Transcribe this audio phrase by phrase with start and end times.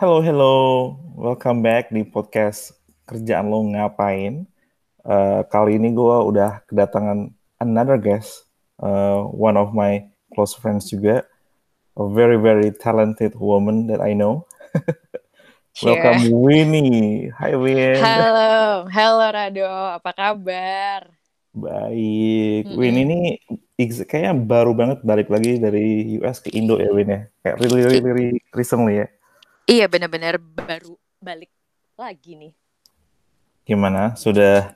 [0.00, 0.96] Hello, hello.
[1.12, 2.72] Welcome back di podcast
[3.04, 4.48] Kerjaan Lo Ngapain.
[5.04, 7.28] Uh, kali ini gue udah kedatangan
[7.60, 8.48] another guest,
[8.80, 10.00] uh, one of my
[10.32, 11.28] close friends juga,
[12.00, 14.48] a very very talented woman that I know.
[15.84, 17.28] Welcome Winnie.
[17.36, 18.00] Hi Win.
[18.00, 19.68] Halo, halo Rado.
[20.00, 21.12] Apa kabar?
[21.52, 22.64] Baik.
[22.64, 22.80] Mm -hmm.
[22.80, 23.18] Win ini
[24.08, 27.20] kayaknya baru banget balik lagi dari US ke Indo ya Win ya.
[27.44, 29.08] Kayak really really, really recently ya.
[29.68, 31.52] Iya benar-benar baru balik
[31.98, 32.52] lagi nih.
[33.68, 34.16] Gimana?
[34.16, 34.72] Sudah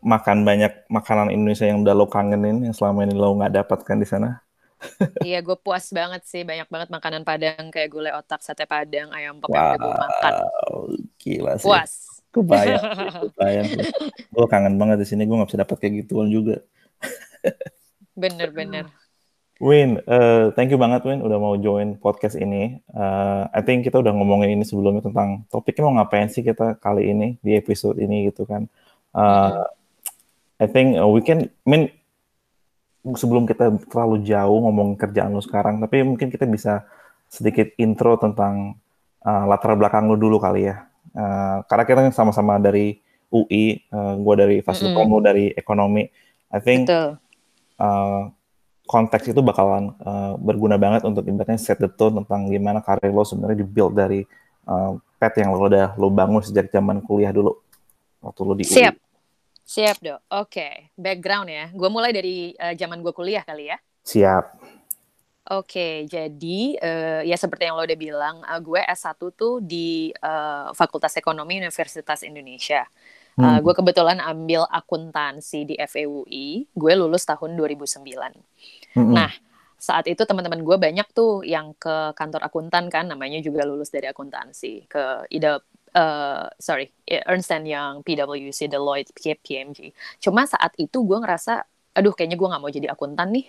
[0.00, 4.08] makan banyak makanan Indonesia yang udah lo kangenin yang selama ini lo nggak dapatkan di
[4.08, 4.40] sana?
[5.28, 6.40] iya, gue puas banget sih.
[6.40, 10.32] Banyak banget makanan Padang kayak gulai otak, sate Padang, ayam pop wow, yang gue makan.
[11.20, 11.68] Gila sih.
[11.68, 11.92] Puas.
[12.30, 12.78] Kebayang,
[13.34, 13.66] kebayang.
[14.30, 15.26] gue kangen banget di sini.
[15.26, 16.62] Gue nggak bisa dapat kayak gituan juga.
[18.22, 18.86] Bener-bener.
[19.60, 22.80] Win, uh, thank you banget Win udah mau join podcast ini.
[22.96, 27.12] Uh, I think kita udah ngomongin ini sebelumnya tentang topiknya mau ngapain sih kita kali
[27.12, 28.64] ini di episode ini gitu kan.
[29.12, 29.68] Uh,
[30.56, 31.92] I think we can, I mean
[33.04, 36.88] sebelum kita terlalu jauh ngomong kerjaan lo sekarang, tapi mungkin kita bisa
[37.28, 38.80] sedikit intro tentang
[39.28, 40.88] uh, latar belakang lo dulu kali ya.
[41.12, 42.96] Uh, karena kita kan sama-sama dari
[43.28, 45.20] UI, uh, gue dari Fasilkom, mm -hmm.
[45.20, 46.08] lo dari ekonomi.
[46.48, 47.20] I think Betul.
[47.76, 48.32] Uh,
[48.90, 53.22] konteks itu bakalan uh, berguna banget untuk ibaratnya set the tone tentang gimana karir lo
[53.22, 54.26] sebenarnya dibuild dari
[54.66, 57.54] uh, pet yang lo udah lo bangun sejak zaman kuliah dulu
[58.18, 58.98] waktu lo di Siap.
[58.98, 59.08] UI.
[59.70, 60.20] Siap, Dok.
[60.34, 60.74] Oke, okay.
[60.98, 61.70] background ya.
[61.70, 63.78] Gue mulai dari uh, zaman gue kuliah kali ya.
[64.02, 64.58] Siap.
[65.50, 70.10] Oke, okay, jadi uh, ya seperti yang lo udah bilang, uh, gue S1 tuh di
[70.26, 72.82] uh, Fakultas Ekonomi Universitas Indonesia.
[73.38, 73.46] Hmm.
[73.46, 76.66] Uh, gue kebetulan ambil akuntansi di FEUI.
[76.74, 78.02] Gue lulus tahun 2009.
[78.94, 79.14] Mm-hmm.
[79.14, 79.32] Nah,
[79.80, 84.10] saat itu teman-teman gue banyak tuh yang ke kantor akuntan kan, namanya juga lulus dari
[84.12, 85.56] akuntansi ke ide
[85.96, 89.96] uh, sorry Ernst Young, PwC, Deloitte, PMG.
[90.20, 91.64] Cuma saat itu gue ngerasa,
[91.96, 93.46] aduh kayaknya gue nggak mau jadi akuntan nih.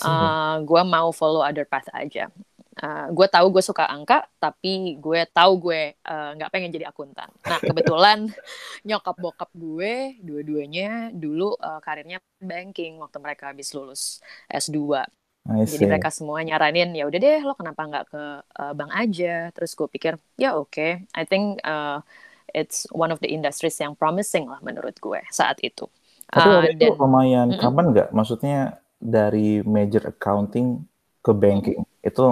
[0.00, 2.32] Uh, gue mau follow other path aja.
[2.76, 7.32] Uh, gue tahu gue suka angka, tapi gue tahu gue nggak uh, pengen jadi akuntan.
[7.48, 8.28] Nah kebetulan
[8.88, 14.20] nyokap bokap gue dua-duanya dulu uh, karirnya banking waktu mereka habis lulus
[14.52, 15.08] S2.
[15.46, 19.48] Jadi mereka semua nyaranin ya udah deh lo kenapa nggak ke uh, bank aja.
[19.56, 21.06] Terus gue pikir ya oke, okay.
[21.16, 22.04] I think uh,
[22.52, 25.88] it's one of the industries yang promising lah menurut gue saat itu.
[26.28, 27.62] Tapi uh, itu dan, lumayan mm -mm.
[27.62, 28.08] kapan nggak?
[28.10, 28.58] Maksudnya
[28.98, 30.82] dari major accounting
[31.22, 32.26] ke banking itu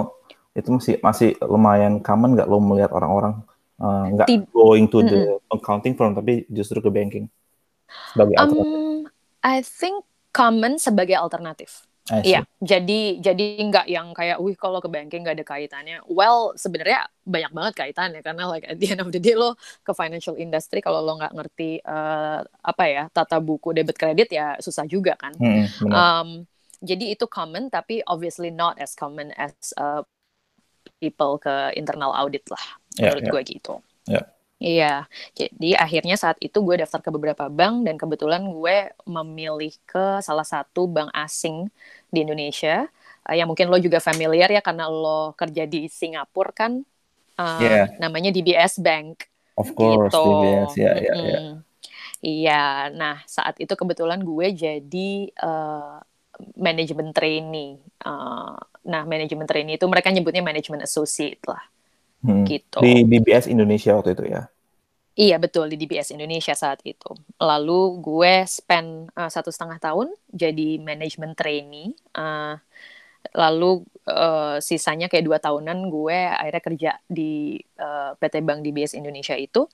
[0.55, 3.43] itu masih masih lumayan common nggak lo melihat orang-orang
[3.83, 5.55] uh, nggak uh, going to the mm -hmm.
[5.55, 7.27] accounting firm tapi justru ke banking
[8.15, 8.71] sebagai alternatif?
[8.71, 9.11] Um,
[9.43, 11.85] I think common sebagai alternatif.
[12.05, 16.05] Iya, jadi jadi nggak yang kayak, wih kalau ke banking nggak ada kaitannya.
[16.05, 19.89] Well, sebenarnya banyak banget kaitannya karena like at the end of the day lo ke
[19.97, 24.85] financial industry kalau lo nggak ngerti uh, apa ya tata buku debit kredit ya susah
[24.85, 25.33] juga kan.
[25.33, 26.29] Hmm, um,
[26.77, 30.05] jadi itu common tapi obviously not as common as uh,
[31.05, 32.65] people ke internal audit lah
[32.97, 33.33] yeah, menurut yeah.
[33.33, 33.73] gue gitu.
[34.09, 34.25] Yeah.
[34.55, 34.93] Iya,
[35.35, 40.47] jadi akhirnya saat itu gue daftar ke beberapa bank dan kebetulan gue memilih ke salah
[40.47, 41.67] satu bank asing
[42.07, 42.87] di Indonesia
[43.27, 46.79] uh, yang mungkin lo juga familiar ya karena lo kerja di Singapura kan,
[47.35, 47.91] uh, yeah.
[47.99, 49.27] namanya DBS Bank.
[49.59, 50.23] Of course, gitu.
[50.23, 51.39] DBS, ya, ya, ya.
[52.23, 52.63] Iya,
[52.95, 55.11] nah saat itu kebetulan gue jadi
[55.43, 55.99] uh,
[56.55, 57.75] manajemen trainee.
[58.01, 58.55] Uh,
[58.85, 61.63] nah, manajemen trainee itu mereka nyebutnya manajemen associate lah.
[62.21, 62.45] Hmm.
[62.45, 62.79] Gitu.
[62.79, 64.47] Di DBS Indonesia waktu itu ya?
[65.15, 67.15] Iya betul di DBS Indonesia saat itu.
[67.39, 71.95] Lalu gue spend uh, satu setengah tahun jadi manajemen trainee.
[72.11, 72.59] Uh,
[73.31, 73.81] lalu
[74.11, 79.65] uh, sisanya kayak dua tahunan gue akhirnya kerja di uh, PT Bank DBS Indonesia itu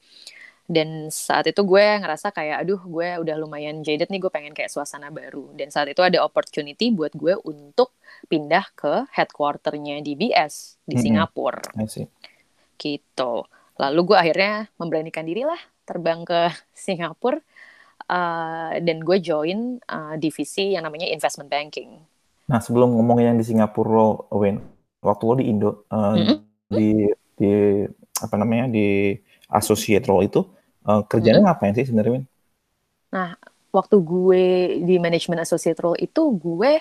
[0.72, 4.72] dan saat itu gue ngerasa kayak aduh gue udah lumayan jaded nih gue pengen kayak
[4.72, 5.52] suasana baru.
[5.52, 7.91] Dan saat itu ada opportunity buat gue untuk
[8.32, 11.03] pindah ke headquarternya DBS di mm -hmm.
[11.03, 11.68] Singapura
[12.79, 13.34] gitu.
[13.76, 16.47] Lalu gue akhirnya memberanikan diri lah terbang ke
[16.88, 17.35] Singapura
[18.08, 22.00] uh, dan gue join uh, divisi yang namanya investment banking.
[22.47, 24.08] Nah sebelum ngomongin yang di Singapura lo
[24.40, 24.56] Win
[25.03, 26.38] waktu lo di Indo uh, mm -hmm.
[26.72, 26.90] di
[27.35, 27.52] di
[28.23, 29.18] apa namanya di
[29.52, 30.41] associate role itu
[30.82, 31.48] Uh, kerjanya hmm.
[31.50, 32.26] ngapain sih sebenarnya,
[33.12, 33.36] Nah,
[33.76, 34.46] waktu gue
[34.84, 36.80] di management associate role itu gue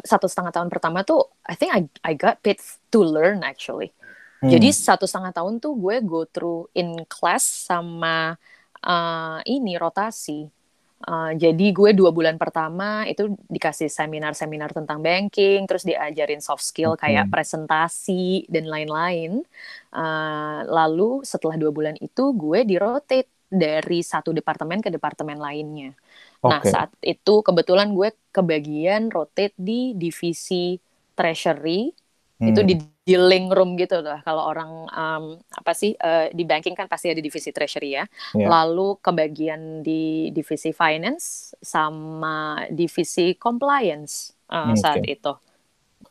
[0.00, 2.60] satu setengah tahun pertama tuh I think I I got paid
[2.92, 3.92] to learn actually.
[4.40, 4.52] Hmm.
[4.52, 8.36] Jadi satu setengah tahun tuh gue go through in class sama
[8.84, 10.48] uh, ini rotasi.
[10.96, 16.96] Uh, jadi gue dua bulan pertama itu dikasih seminar-seminar tentang banking, terus diajarin soft skill
[16.96, 17.12] okay.
[17.12, 19.44] kayak presentasi dan lain-lain.
[19.92, 25.94] Uh, lalu setelah dua bulan itu gue di rotate dari satu departemen ke departemen lainnya.
[26.42, 26.50] Okay.
[26.50, 30.76] Nah saat itu kebetulan gue kebagian rotate di divisi
[31.16, 31.88] treasury
[32.40, 32.48] hmm.
[32.52, 32.74] itu di
[33.06, 37.22] dealing room gitu lah kalau orang um, apa sih uh, di banking kan pasti ada
[37.22, 38.04] divisi treasury ya
[38.34, 38.50] yeah.
[38.50, 45.32] lalu kebagian di divisi finance sama divisi compliance uh, hmm, saat itu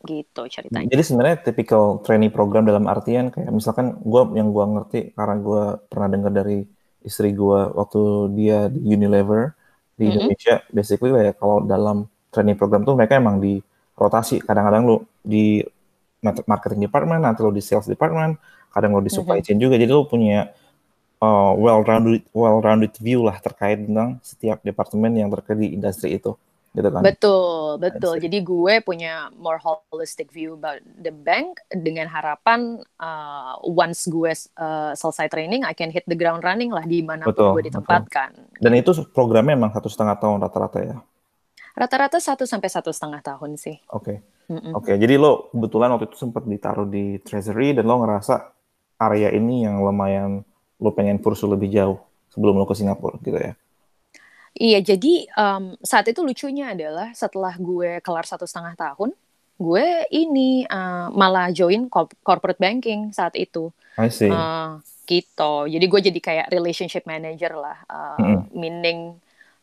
[0.05, 4.99] gitu ceritanya jadi sebenarnya typical training program dalam artian kayak misalkan gue yang gue ngerti
[5.17, 6.63] karena gue pernah dengar dari
[7.05, 8.01] istri gue waktu
[8.33, 9.53] dia di Unilever
[9.95, 10.09] di mm -hmm.
[10.11, 13.63] Indonesia basically kayak kalau dalam training program tuh mereka emang di
[13.95, 15.63] rotasi kadang-kadang lu di
[16.33, 18.41] marketing department, nanti lo di sales department,
[18.73, 19.77] kadang lo di supply chain juga.
[19.77, 20.49] Jadi lo punya
[21.21, 26.33] uh, well-rounded well-rounded view lah terkait tentang setiap departemen yang terkait di industri itu.
[26.75, 27.01] Gitu kan?
[27.01, 28.19] Betul, betul.
[28.19, 34.91] Jadi gue punya more holistic view about the bank dengan harapan uh, once gue uh,
[34.91, 38.59] selesai training, I can hit the ground running lah di mana gue ditempatkan.
[38.59, 38.61] Betul.
[38.61, 40.99] Dan itu programnya emang satu setengah tahun rata-rata ya?
[41.75, 43.79] Rata-rata satu sampai satu setengah tahun sih.
[43.95, 44.03] Oke.
[44.03, 44.17] Okay.
[44.45, 44.77] Mm-mm.
[44.77, 48.53] Oke, jadi lo kebetulan waktu itu sempat ditaruh di treasury dan lo ngerasa
[49.01, 50.45] area ini yang lumayan
[50.77, 51.97] lo pengen pursue lebih jauh
[52.29, 53.57] sebelum lo ke Singapura gitu ya?
[54.55, 59.11] Iya, jadi um, saat itu lucunya adalah setelah gue kelar satu setengah tahun,
[59.59, 61.91] gue ini uh, malah join
[62.23, 63.67] corporate banking saat itu.
[63.99, 64.31] I see.
[64.31, 65.67] Uh, gitu.
[65.67, 68.41] Jadi gue jadi kayak relationship manager lah, uh, mm-hmm.
[68.55, 68.99] meaning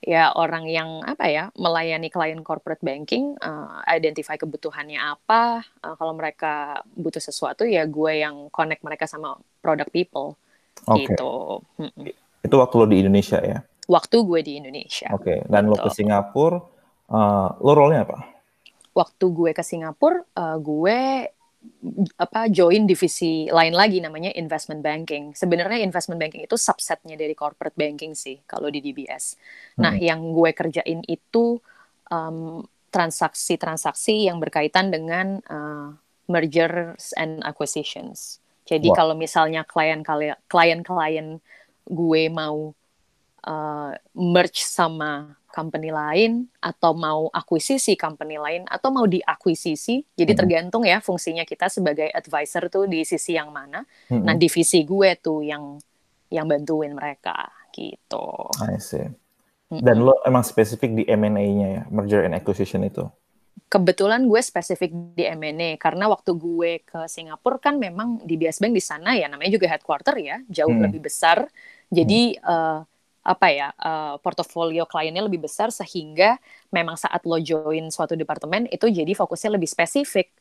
[0.03, 6.11] ya orang yang apa ya melayani klien corporate banking uh, identify kebutuhannya apa uh, kalau
[6.19, 10.35] mereka butuh sesuatu ya gue yang connect mereka sama product people
[10.91, 11.07] okay.
[11.07, 11.63] gitu
[12.43, 15.39] itu waktu lo di Indonesia ya waktu gue di Indonesia oke okay.
[15.47, 15.73] dan gitu.
[15.73, 15.97] lo ke gitu.
[16.03, 16.59] Singapura
[17.11, 18.19] uh, lo role-nya apa
[18.93, 20.99] waktu gue ke Singapura uh, gue
[22.19, 25.31] apa join divisi lain lagi namanya investment banking.
[25.31, 29.39] Sebenarnya investment banking itu subsetnya dari corporate banking sih kalau di DBS.
[29.79, 30.03] Nah, hmm.
[30.03, 31.63] yang gue kerjain itu
[32.11, 35.95] um, transaksi-transaksi yang berkaitan dengan uh,
[36.29, 38.43] mergers and acquisitions.
[38.69, 38.97] Jadi wow.
[39.03, 41.29] kalau misalnya klien-klien
[41.83, 42.77] gue mau
[43.47, 50.01] uh, merge sama company lain atau mau akuisisi company lain atau mau diakuisisi.
[50.17, 50.41] Jadi hmm.
[50.41, 53.85] tergantung ya fungsinya kita sebagai advisor tuh di sisi yang mana.
[54.09, 54.25] Hmm.
[54.25, 55.77] Nah, divisi gue tuh yang
[56.33, 58.49] yang bantuin mereka gitu.
[58.65, 59.05] I see.
[59.73, 63.09] Dan lo emang spesifik di M&A-nya ya, merger and acquisition itu?
[63.73, 68.77] Kebetulan gue spesifik di M&A karena waktu gue ke Singapura kan memang di BS Bank
[68.77, 70.85] di sana ya namanya juga headquarter ya, jauh hmm.
[70.85, 71.49] lebih besar.
[71.89, 72.45] Jadi hmm.
[72.45, 72.85] uh,
[73.23, 76.43] apa ya uh, portofolio kliennya lebih besar sehingga
[76.75, 80.35] memang saat lo join suatu departemen itu jadi fokusnya lebih spesifik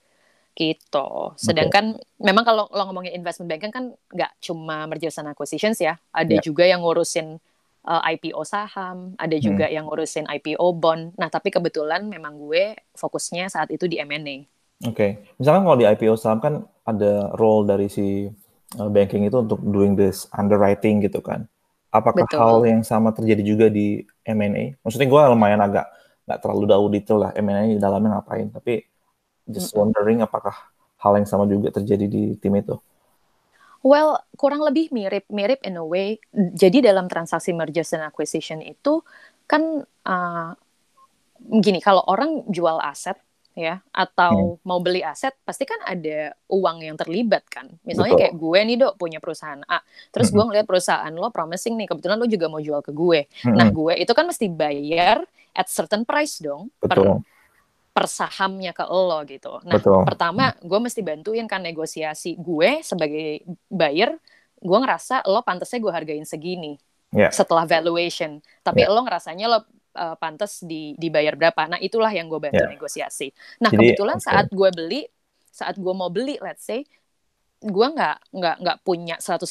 [0.52, 1.32] gitu.
[1.40, 2.20] Sedangkan okay.
[2.20, 6.44] memang kalau lo ngomongin investment banking kan nggak cuma mergers and acquisitions ya, ada yeah.
[6.44, 7.40] juga yang ngurusin
[7.88, 9.44] uh, eh, IPO saham, ada hmm.
[9.44, 9.76] juga hmm.
[9.80, 11.16] yang ngurusin IPO bond.
[11.16, 14.44] Nah, tapi kebetulan memang gue fokusnya saat itu di M&A.
[14.82, 15.12] Oke, okay.
[15.38, 18.28] misalkan kalau di IPO saham kan ada role dari si
[18.76, 21.48] uh, banking itu untuk doing this underwriting gitu kan.
[21.92, 22.40] Apakah Betul.
[22.40, 24.80] hal yang sama terjadi juga di M&A?
[24.80, 25.92] Maksudnya gue lumayan agak
[26.24, 28.88] nggak terlalu tahu detail lah M&A di dalamnya ngapain, tapi
[29.52, 30.56] just wondering apakah
[31.04, 32.80] hal yang sama juga terjadi di tim itu?
[33.82, 36.22] Well, kurang lebih mirip-mirip in a way.
[36.32, 39.02] Jadi dalam transaksi mergers and acquisition itu
[39.50, 40.54] kan uh,
[41.42, 43.18] gini, kalau orang jual aset
[43.52, 44.64] ya atau hmm.
[44.64, 48.22] mau beli aset pasti kan ada uang yang terlibat kan misalnya Betul.
[48.24, 49.84] kayak gue nih dok punya perusahaan A
[50.16, 50.36] terus hmm.
[50.40, 53.56] gue ngeliat perusahaan lo promising nih kebetulan lo juga mau jual ke gue hmm.
[53.56, 55.20] nah gue itu kan mesti bayar
[55.52, 56.88] at certain price dong Betul.
[56.88, 57.00] per
[57.92, 60.08] per sahamnya ke lo gitu nah Betul.
[60.08, 64.16] pertama gue mesti bantuin kan negosiasi gue sebagai buyer
[64.64, 66.80] gue ngerasa lo pantasnya gue hargain segini
[67.12, 67.36] yeah.
[67.36, 68.96] setelah valuation tapi yeah.
[68.96, 69.60] lo ngerasanya lo
[69.96, 71.68] uh, pantas di, dibayar berapa.
[71.68, 72.72] Nah itulah yang gue bantu yeah.
[72.72, 73.32] negosiasi.
[73.64, 74.28] Nah Jadi, kebetulan okay.
[74.28, 75.02] saat gue beli,
[75.52, 76.84] saat gue mau beli, let's say,
[77.62, 79.46] gue nggak nggak nggak punya 100%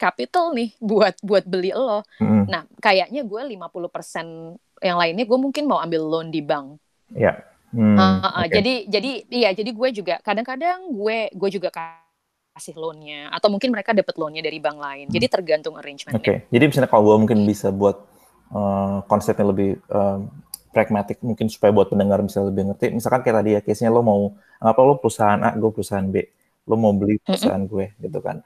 [0.00, 2.02] capital nih buat buat beli lo.
[2.18, 2.48] Mm.
[2.48, 6.80] Nah kayaknya gue 50% yang lainnya gue mungkin mau ambil loan di bank.
[7.12, 7.20] Ya.
[7.22, 7.36] Yeah.
[7.70, 8.58] Hmm, uh, uh, okay.
[8.58, 13.94] Jadi jadi iya jadi gue juga kadang-kadang gue gue juga kasih loannya atau mungkin mereka
[13.94, 15.06] dapat loannya dari bank lain.
[15.06, 15.14] Hmm.
[15.14, 16.18] Jadi tergantung arrangement.
[16.18, 16.24] Oke.
[16.26, 16.36] Okay.
[16.50, 18.09] Jadi misalnya kalau gue mungkin bisa buat
[18.54, 20.22] uh, konsepnya lebih uh,
[20.70, 22.94] pragmatik mungkin supaya buat pendengar bisa lebih ngerti.
[22.94, 26.22] Misalkan kayak tadi ya case-nya lo mau apa lo perusahaan A, gue perusahaan B.
[26.70, 27.74] Lo mau beli perusahaan mm -hmm.
[27.74, 28.36] gue gitu kan.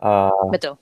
[0.00, 0.74] Uh, Betul.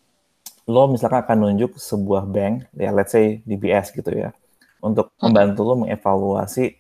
[0.67, 4.35] Lo misalkan akan nunjuk sebuah bank ya let's say DBS gitu ya.
[4.79, 6.79] untuk membantu lo mengevaluasi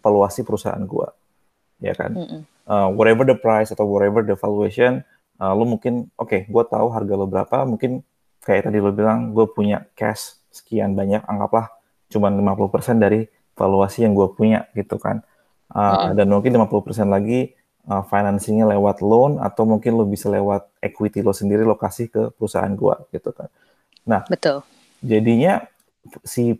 [0.00, 1.08] valuasi perusahaan gue,
[1.82, 2.14] ya kan?
[2.66, 5.02] Uh, whatever the price atau whatever the valuation,
[5.42, 8.06] uh, lo mungkin oke, okay, gue tahu harga lo berapa, mungkin
[8.46, 11.68] kayak tadi lo bilang, gue punya cash sekian banyak, anggaplah
[12.08, 15.20] cuma 50% dari valuasi yang gue punya gitu kan.
[15.68, 17.52] Uh, Dan mungkin 50% lagi
[17.90, 22.22] uh, financingnya lewat loan atau mungkin lo bisa lewat equity lo sendiri lo kasih ke
[22.34, 23.50] perusahaan gue gitu kan.
[24.06, 24.62] Nah, betul.
[25.02, 25.66] Jadinya
[26.22, 26.54] si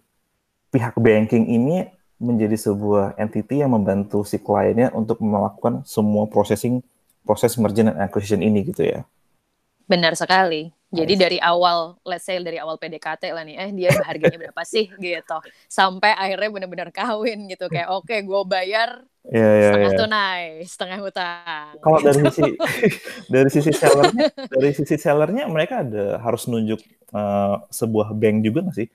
[0.74, 1.86] pihak banking ini
[2.16, 6.80] menjadi sebuah entity yang membantu si kliennya untuk melakukan semua processing
[7.22, 9.04] proses merger and acquisition ini gitu ya.
[9.86, 10.75] Benar sekali.
[10.94, 14.86] Jadi dari awal, let's say dari awal PDKT lah nih, eh dia harganya berapa sih
[15.02, 19.98] gitu, sampai akhirnya benar-benar kawin gitu kayak oke okay, gue bayar yeah, yeah, setengah yeah.
[19.98, 21.70] tunai, setengah hutang.
[21.82, 22.42] Kalau dari sisi
[23.34, 26.78] dari sisi sellernya, dari sisi sellernya mereka ada harus nunjuk
[27.10, 28.88] uh, sebuah bank juga nggak sih,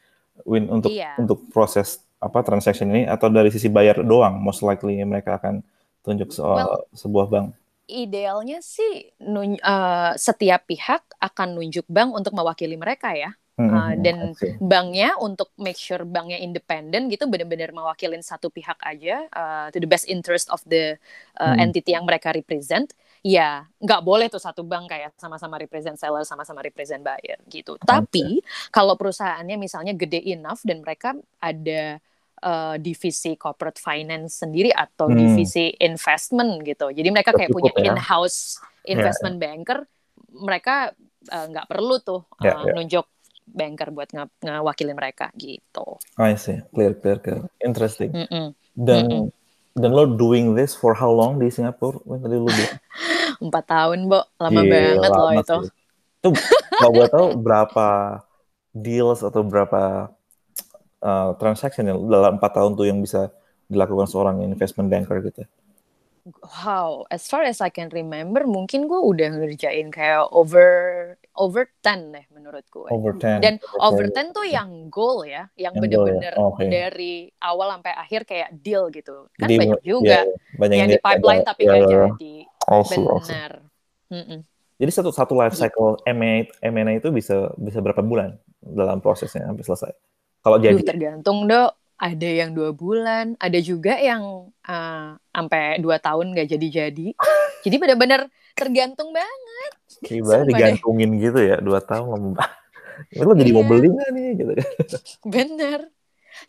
[0.47, 1.19] Win untuk yeah.
[1.19, 5.59] untuk proses apa transaction ini atau dari sisi bayar doang, most likely mereka akan
[6.07, 7.47] tunjuk soal well, sebuah bank
[7.91, 13.35] idealnya sih nun, uh, setiap pihak akan nunjuk bank untuk mewakili mereka ya.
[13.61, 19.67] Uh, dan banknya untuk make sure banknya independen gitu benar-benar mewakilin satu pihak aja uh,
[19.69, 20.97] to the best interest of the
[21.37, 21.69] uh, hmm.
[21.69, 22.89] entity yang mereka represent
[23.21, 27.85] ya nggak boleh tuh satu bank kayak sama-sama represent seller sama-sama represent buyer gitu okay.
[27.85, 28.25] tapi
[28.73, 32.01] kalau perusahaannya misalnya gede enough dan mereka ada
[32.41, 35.17] uh, divisi corporate finance sendiri atau hmm.
[35.17, 36.89] divisi investment gitu.
[36.89, 37.93] Jadi mereka kayak punya ya.
[37.93, 39.43] in-house ya, investment yeah.
[39.45, 39.79] banker.
[40.31, 40.75] Mereka
[41.27, 42.73] eh, nggak uh, perlu tuh uh, yeah, yeah.
[42.75, 43.05] nunjuk
[43.51, 45.99] banker buat ng ngewakilin mereka gitu.
[46.15, 47.45] I see, clear, clear, clear.
[47.59, 48.15] Interesting.
[48.15, 48.47] Mm -mm.
[48.73, 49.25] Dan mm -mm.
[49.75, 51.99] dan lo doing this for how long di Singapura?
[51.99, 52.79] Tadi lo bilang
[53.45, 54.21] empat tahun, Bo.
[54.39, 55.57] Lama Gila, banget lo itu.
[56.21, 56.29] Itu
[56.79, 57.87] kalau gue tahu berapa
[58.71, 60.13] deals atau berapa
[61.01, 63.33] uh, transaction yang dalam empat tahun tuh yang bisa
[63.67, 65.43] dilakukan seorang investment banker gitu?
[66.61, 70.69] Wow, as far as I can remember, mungkin gue udah ngerjain kayak over
[71.33, 72.85] over ten deh menurut gue.
[72.93, 73.41] Over ten.
[73.41, 75.81] Dan over ten tuh yang goal ya, yang ya?
[75.81, 76.45] bener-bener ya?
[76.45, 76.67] okay.
[76.69, 79.33] dari awal sampai akhir kayak deal gitu.
[79.33, 80.21] Kan jadi, banyak juga ya,
[80.61, 82.35] banyak yang di pipeline tapi nggak ya, jadi.
[82.69, 83.53] Also, Benar.
[84.13, 84.39] Mm -mm.
[84.81, 85.61] Jadi satu satu life gitu.
[85.65, 89.93] cycle M&A itu bisa bisa berapa bulan dalam prosesnya sampai selesai?
[90.41, 91.77] Kalau jadi Duh, tergantung dok.
[92.01, 97.07] Ada yang dua bulan, ada juga yang uh, sampai dua tahun nggak jadi-jadi.
[97.65, 98.25] jadi benar-benar
[98.57, 99.71] tergantung banget.
[100.01, 101.29] Kayak digantungin deh.
[101.29, 102.41] gitu ya dua tahun lama.
[103.13, 103.57] Ini lo jadi iya.
[103.61, 104.51] mau beli nggak nih gitu
[105.33, 105.79] Bener.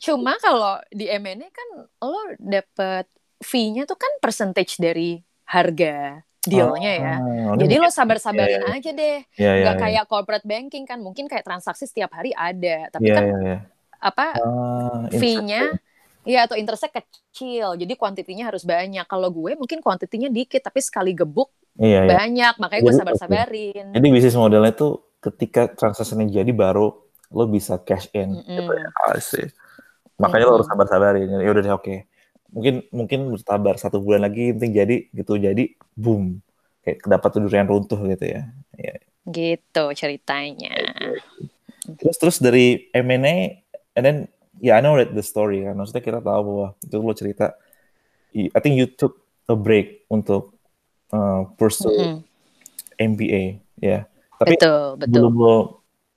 [0.01, 3.05] Cuma kalau di M&A kan lo dapet
[3.45, 5.21] fee-nya tuh kan percentage dari
[5.53, 7.15] harga dealnya ya.
[7.53, 8.79] Oh, Jadi lo sabar-sabarin yeah, yeah.
[8.81, 9.19] aja deh.
[9.37, 9.83] Yeah, yeah, Gak yeah.
[9.85, 13.61] kayak corporate banking kan mungkin kayak transaksi setiap hari ada, tapi yeah, kan yeah, yeah
[14.03, 15.71] apa uh, fee-nya
[16.27, 17.79] ya atau interestnya kecil.
[17.79, 19.07] Jadi kuantitinya harus banyak.
[19.07, 22.11] Kalau gue mungkin kuantitinya dikit tapi sekali gebuk iya, iya.
[22.11, 22.55] banyak.
[22.59, 22.61] Iya.
[22.63, 23.87] makanya gue sabar-sabarin.
[23.95, 26.91] Jadi bisnis modelnya tuh ketika transaksinya jadi baru
[27.33, 28.39] lo bisa cash in.
[28.39, 28.57] Mm -hmm.
[28.59, 28.89] gitu ya.
[29.19, 29.47] Sih
[30.19, 30.51] makanya mm -hmm.
[30.51, 31.29] lo harus sabar-sabarin.
[31.31, 31.85] Ya udah deh oke.
[31.87, 31.99] Okay.
[32.53, 36.45] mungkin mungkin bersabar satu bulan lagi penting jadi gitu jadi boom.
[36.85, 38.99] Kayak dapat durian runtuh gitu ya, ya.
[39.25, 40.75] gitu ceritanya.
[41.97, 43.63] Terus terus dari M&A
[43.97, 44.17] and then
[44.61, 47.57] yeah I know that the story kan maksudnya kita tahu bahwa itu lo cerita
[48.33, 50.57] I think you took a break untuk
[51.13, 52.19] uh, pursue mm -hmm.
[53.13, 53.43] MBA
[53.81, 54.03] ya yeah.
[54.41, 55.13] tapi betul, betul.
[55.13, 55.57] belum lo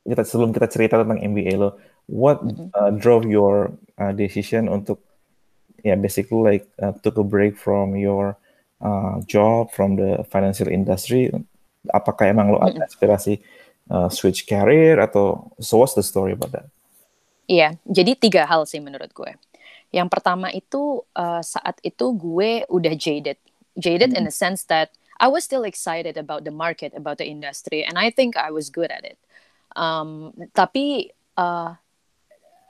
[0.05, 1.75] kita sebelum kita cerita tentang MBA lo
[2.07, 2.67] what mm -hmm.
[2.75, 5.01] uh, drove your uh, decision untuk
[5.83, 8.37] ya yeah, basically like uh, took a break from your
[8.81, 11.29] uh, job from the financial industry
[11.93, 13.37] apakah emang lo ada inspirasi
[13.93, 16.65] uh, switch career atau so what's the story about that
[17.45, 19.31] Iya, jadi tiga hal sih menurut gue.
[19.93, 23.37] Yang pertama itu uh, saat itu gue udah jaded,
[23.77, 24.17] jaded hmm.
[24.19, 27.95] in the sense that I was still excited about the market, about the industry, and
[27.95, 29.15] I think I was good at it.
[29.75, 31.79] Um, tapi uh,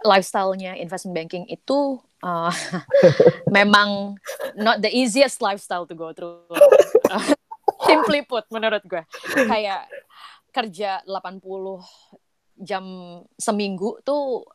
[0.06, 2.54] lifestyle-nya investment banking itu uh,
[3.58, 4.22] memang
[4.54, 6.46] not the easiest lifestyle to go through.
[7.90, 9.02] Simply put, menurut gue,
[9.34, 9.90] kayak
[10.54, 11.42] kerja 80
[12.62, 12.86] jam
[13.36, 14.48] seminggu tuh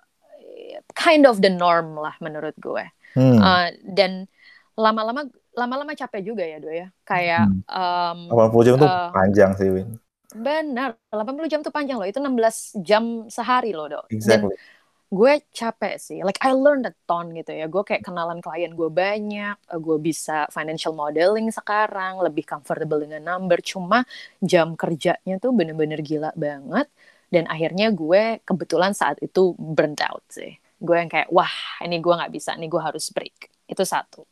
[0.95, 2.85] kind of the norm lah menurut gue.
[3.15, 3.39] Hmm.
[3.43, 4.31] Uh, dan
[4.79, 6.89] lama-lama lama-lama capek juga ya do ya.
[7.03, 8.31] Kayak hmm.
[8.31, 9.89] um, 80 jam uh, tuh panjang sih Win.
[10.31, 12.07] Benar, 80 jam tuh panjang loh.
[12.07, 14.07] Itu 16 jam sehari loh, Dok.
[14.15, 14.55] Exactly.
[14.55, 14.79] Dan
[15.11, 16.23] gue capek sih.
[16.23, 17.67] Like I learned a ton gitu ya.
[17.67, 19.59] Gue kayak kenalan klien gue banyak.
[19.83, 22.23] Gue bisa financial modeling sekarang.
[22.23, 23.59] Lebih comfortable dengan number.
[23.59, 24.07] Cuma
[24.39, 26.87] jam kerjanya tuh bener-bener gila banget
[27.31, 31.53] dan akhirnya gue kebetulan saat itu burnt out sih gue yang kayak wah
[31.85, 33.53] ini gue nggak bisa, ini gue harus break.
[33.69, 34.25] Itu satu.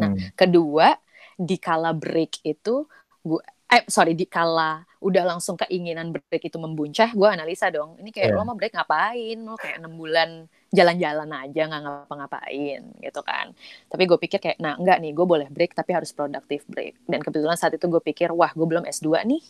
[0.00, 0.32] Nah, Hmm.
[0.32, 0.96] kedua
[1.36, 2.88] di kala break itu
[3.20, 8.08] gue eh sorry di kala udah langsung keinginan break itu membuncah gue analisa dong ini
[8.08, 8.36] kayak Iya.
[8.38, 13.46] lo mau break ngapain lo kayak enam bulan jalan-jalan aja nggak ngapa-ngapain gitu kan
[13.90, 17.20] tapi gue pikir kayak nah enggak nih gue boleh break tapi harus produktif break dan
[17.20, 19.42] kebetulan saat itu gue pikir wah gue belum S2 nih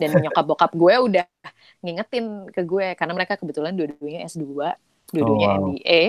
[0.00, 1.26] dan nyokap bokap gue udah
[1.80, 4.74] ngingetin ke gue karena mereka kebetulan dua-duanya S2
[5.12, 5.60] dua-duanya Oh, wow.
[5.68, 6.02] MBA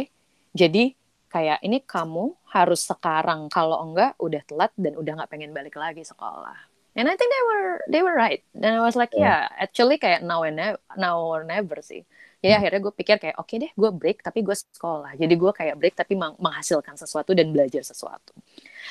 [0.51, 0.83] jadi
[1.27, 6.03] kayak ini kamu harus sekarang kalau enggak udah telat dan udah nggak pengen balik lagi
[6.03, 6.55] sekolah
[6.91, 9.47] and I think they were they were right dan I was like Yeah.
[9.47, 12.03] yeah actually kayak now and never, now or never sih
[12.43, 12.59] jadi Hmm.
[12.59, 15.95] akhirnya gue pikir kayak oke deh gue break tapi gue sekolah jadi gue kayak break
[15.95, 18.35] tapi meng- menghasilkan sesuatu dan belajar sesuatu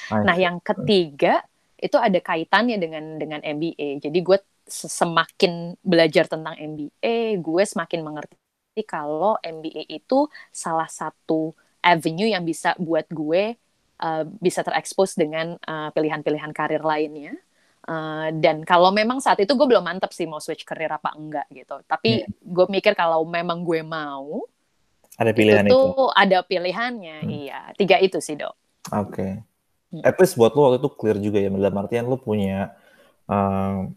[0.09, 0.43] I Nah, see.
[0.43, 1.45] yang ketiga
[1.77, 4.05] itu ada kaitannya dengan dengan MBA.
[4.05, 4.37] Jadi gue
[4.71, 8.39] semakin belajar tentang MBA, gue semakin mengerti
[8.87, 13.57] kalau MBA itu salah satu avenue yang bisa buat gue
[14.01, 17.37] uh, bisa terekspos dengan uh, pilihan-pilihan karir lainnya.
[17.81, 21.49] Uh, dan kalau memang saat itu gue belum mantep sih mau switch karir apa enggak
[21.53, 21.81] gitu.
[21.85, 24.45] Tapi gue mikir kalau memang gue mau,
[25.21, 26.05] Ada pilihan itu itu.
[26.17, 27.19] ada pilihannya.
[27.25, 27.29] Hmm.
[27.29, 28.55] Iya, tiga itu sih dok.
[28.95, 29.45] Oke.
[29.91, 30.03] Hmm.
[30.07, 32.73] At least buat lo waktu itu clear juga ya, dalam artian lo punya
[33.27, 33.93] um,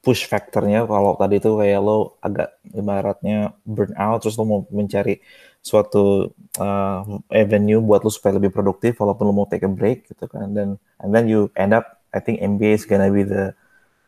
[0.00, 5.20] push factornya kalau tadi itu kayak lo agak ibaratnya burn out terus lo mau mencari
[5.60, 10.24] suatu uh, avenue buat lo supaya lebih produktif walaupun lo mau take a break gitu
[10.24, 13.52] kan dan and then you end up I think MBA is gonna be the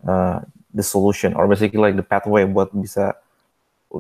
[0.08, 0.40] uh,
[0.72, 3.12] the solution or basically like the pathway buat bisa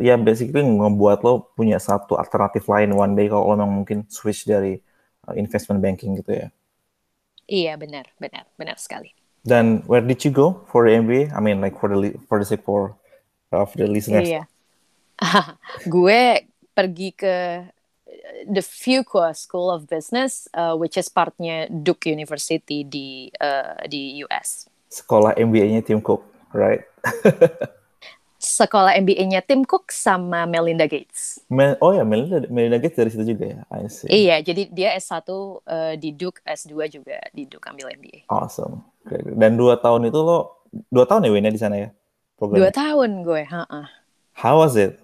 [0.00, 4.48] ya basically ngebuat lo punya satu alternatif lain one day kalau lo memang mungkin switch
[4.48, 4.80] dari
[5.28, 6.48] uh, investment banking gitu ya.
[7.44, 9.12] Iya benar, benar, benar sekali.
[9.42, 11.34] Dan where did you go for the MBA?
[11.34, 12.94] I mean like for the for the sake for
[13.50, 14.30] of the listeners.
[14.30, 14.46] Iya.
[15.94, 17.66] gue pergi ke
[18.46, 24.66] the Fuqua School of Business, uh, which is partnya Duke University di uh, di US.
[24.92, 26.84] Sekolah MBA-nya Tim Cook, right?
[28.42, 31.38] Sekolah MBA-nya Tim Cook sama Melinda Gates.
[31.46, 33.58] Mel- oh ya, Melinda, Melinda Gates dari situ juga ya.
[33.70, 34.10] I see.
[34.10, 38.26] Iya, jadi dia S1 uh, di Duke, S2 juga di Duke ambil MBA.
[38.26, 38.82] Awesome.
[39.38, 41.88] Dan dua tahun itu lo dua tahun ya Win ya di sana ya
[42.34, 42.74] Dua programnya.
[42.74, 43.82] tahun gue, ha-ha.
[44.34, 44.98] How was it?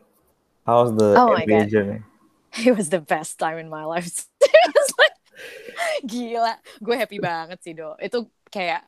[0.66, 1.70] How was the Oh my MBA God.
[1.70, 1.98] journey?
[2.66, 4.11] It was the best time in my life.
[4.98, 5.14] Like,
[6.03, 7.94] gila, gue happy banget sih do.
[8.03, 8.83] Itu kayak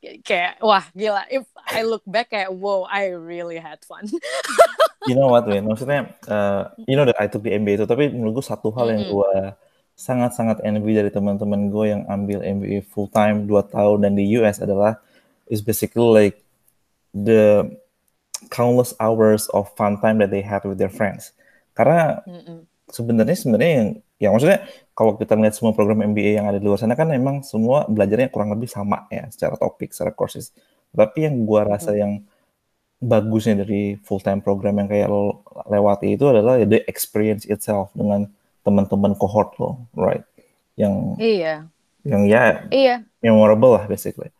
[0.00, 1.24] kayak wah gila.
[1.28, 4.08] If I look back kayak wow, I really had fun.
[5.08, 5.64] You know what, Win?
[5.64, 8.92] Maksudnya, uh, you know that I took the MBA itu, tapi menurut gue satu hal
[8.92, 9.32] yang gue
[9.96, 14.60] sangat-sangat envy dari teman-teman gue yang ambil MBA full time 2 tahun dan di US
[14.60, 15.00] adalah
[15.48, 16.36] is basically like
[17.16, 17.64] the
[18.52, 21.32] countless hours of fun time that they had with their friends.
[21.72, 22.20] Karena
[22.92, 23.88] sebenarnya sebenarnya yang
[24.20, 24.60] ya maksudnya
[25.00, 28.28] kalau kita lihat semua program MBA yang ada di luar sana kan memang semua belajarnya
[28.34, 30.52] kurang lebih sama ya secara topik, secara courses.
[30.92, 32.20] Tapi yang gua rasa yang
[33.00, 35.40] bagusnya dari full time program yang kayak lo
[35.72, 38.28] lewati itu adalah ya the experience itself dengan
[38.66, 40.24] teman-teman cohort lo, right?
[40.76, 41.70] Yang Iya,
[42.04, 44.30] yang ya iya, memorable lah basically.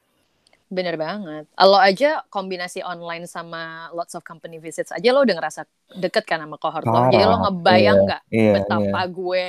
[0.71, 1.45] bener banget.
[1.67, 5.63] Lo aja kombinasi online sama lots of company visits aja lo udah ngerasa
[5.99, 7.11] deket kan sama cohort lo.
[7.11, 9.45] Jadi lo Parah, ngebayang iya, nggak iya, betapa gue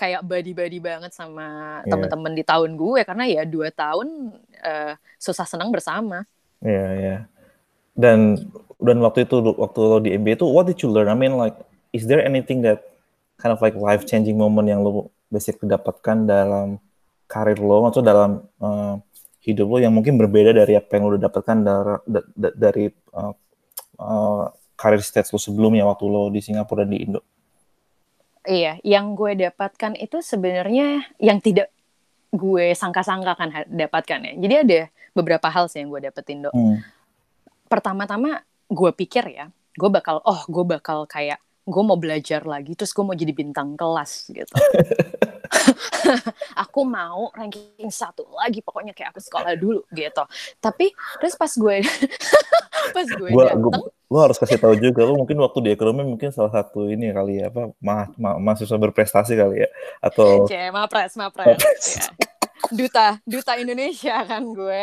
[0.00, 1.92] kayak buddy-buddy banget sama Iya.
[1.92, 4.32] temen-temen di tahun gue karena ya dua tahun
[4.64, 6.24] eh, susah senang bersama.
[6.64, 7.16] Iya, iya.
[7.92, 8.40] Dan
[8.80, 11.12] dan waktu itu waktu lo di MBA itu what did you learn?
[11.12, 11.52] I mean like
[11.92, 12.80] is there anything that
[13.36, 16.80] kind of like life changing moment yang lo basically dapatkan dalam
[17.28, 18.96] karir lo atau dalam uh,
[19.44, 23.32] hidup lo yang mungkin berbeda dari apa yang lo udah dapatkan dari da- dari uh,
[24.00, 27.20] uh, karir stage lo sebelumnya waktu lo di Singapura dan di Indo.
[28.48, 31.68] Iya, yang gue dapatkan itu sebenarnya yang tidak
[32.32, 34.32] gue sangka-sangka kan dapatkan ya.
[34.40, 34.80] Jadi ada
[35.12, 36.54] beberapa hal sih yang gue dapetin dok.
[36.54, 36.80] Hmm.
[37.68, 42.90] Pertama-tama gue pikir ya, gue bakal, oh gue bakal kayak gue mau belajar lagi, terus
[42.90, 44.50] gue mau jadi bintang kelas gitu.
[46.62, 50.24] aku mau ranking satu lagi, pokoknya kayak aku sekolah dulu gitu.
[50.58, 50.90] Tapi
[51.22, 51.86] terus pas gue
[52.96, 56.02] pas gue Gua, dateng, gua, lo harus kasih tahu juga lo mungkin waktu di ekonomi
[56.02, 59.70] mungkin salah satu ini kali ya apa ma ma mahasiswa berprestasi kali ya
[60.02, 61.62] atau Cie, mapres, mapres.
[61.94, 62.10] Ya.
[62.70, 64.80] Duta, duta Indonesia kan gue,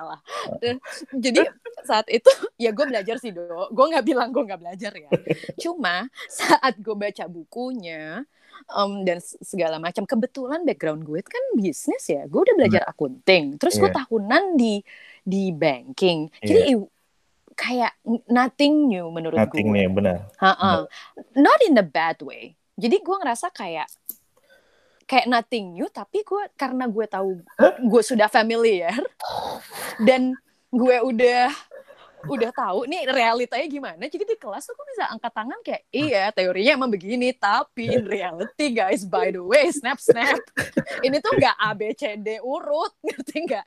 [0.00, 0.20] lah.
[0.58, 0.76] Dan
[1.10, 1.40] Jadi
[1.82, 2.28] saat itu
[2.62, 3.42] ya gue belajar sih do.
[3.68, 5.10] Gue nggak bilang gue nggak belajar ya.
[5.56, 8.22] Cuma saat gue baca bukunya
[8.68, 12.28] em, dan segala macam, kebetulan background gue kan bisnis ya.
[12.28, 13.56] Gue udah belajar akunting.
[13.56, 14.04] Terus gue Iya.
[14.04, 14.84] tahunan di
[15.20, 16.28] di banking.
[16.38, 16.90] Jadi i-
[17.52, 17.92] kayak
[18.26, 19.74] nothing new menurut nothing gue.
[19.74, 20.28] nih benar.
[20.36, 20.88] Ha-ha.
[21.34, 22.56] Not in a bad way.
[22.74, 23.84] jadi gue ngerasa kayak
[25.10, 27.42] kayak nothing new tapi gue karena gue tahu
[27.82, 28.94] gue sudah familiar
[30.06, 30.38] dan
[30.70, 31.50] gue udah
[32.28, 36.28] udah tahu nih realitanya gimana jadi di kelas tuh gue bisa angkat tangan kayak iya
[36.28, 40.36] teorinya emang begini tapi in reality guys by the way snap snap.
[41.06, 43.64] Ini tuh nggak A B C D urut ngerti nggak?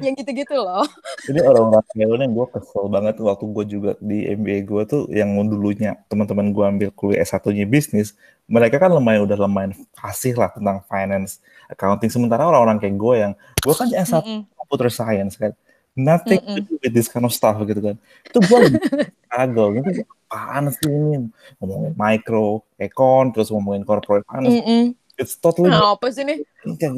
[0.00, 0.86] Yang gitu-gitu loh.
[1.28, 5.36] ini orang-orang kayak yang gue kesel banget waktu gue juga di MBA gue tuh yang
[5.44, 8.16] dulunya teman-teman gue ambil kuliah S1 nya bisnis
[8.50, 11.38] mereka kan lumayan udah lumayan fasih lah tentang finance
[11.70, 13.32] accounting sementara orang-orang kayak gue yang
[13.62, 14.40] gue kan S1 mm -mm.
[14.58, 15.54] computer science kan
[15.94, 16.56] nothing mm -mm.
[16.58, 18.58] to do with this kind of stuff gitu kan itu gue
[19.30, 19.88] struggle gitu
[20.26, 21.30] apaan sih ini
[21.62, 24.86] ngomongin micro econ terus ngomongin corporate finance mm -mm.
[25.20, 26.40] It's totally nah, apa sih nih?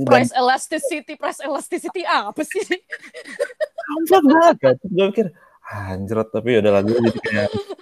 [0.06, 2.62] Price elasticity, price elasticity apa sih?
[3.82, 4.78] Komplek banget.
[4.86, 5.26] Gue pikir,
[5.72, 7.50] anjrot tapi udah lagi jadi kayak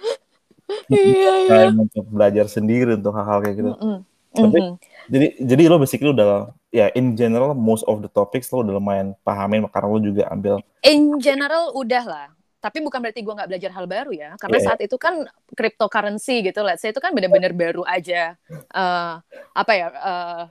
[0.89, 1.61] iya, iya.
[1.71, 3.71] untuk belajar sendiri untuk hal-hal kayak gitu.
[3.75, 3.97] Mm -mm.
[4.31, 4.75] Tapi mm -hmm.
[5.11, 9.11] jadi jadi lo basically udah ya in general most of the topics lo udah lumayan
[9.27, 12.27] pahamin karena lo juga ambil in general udah lah
[12.61, 14.67] tapi bukan berarti gue nggak belajar hal baru ya karena yeah.
[14.69, 15.25] saat itu kan
[15.57, 18.37] cryptocurrency gitu let's say itu kan benar-benar baru aja
[18.69, 19.17] uh,
[19.57, 20.43] apa ya uh,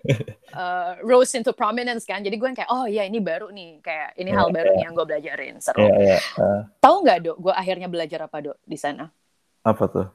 [0.51, 4.35] uh, rose into prominence kan jadi gue kayak oh ya ini baru nih kayak ini
[4.35, 4.83] yeah, hal baru yeah.
[4.83, 6.21] yang gue belajarin seru yeah, yeah.
[6.35, 6.63] Uh.
[6.83, 9.07] tahu nggak dok gue akhirnya belajar apa dok di sana
[9.66, 10.09] apa tuh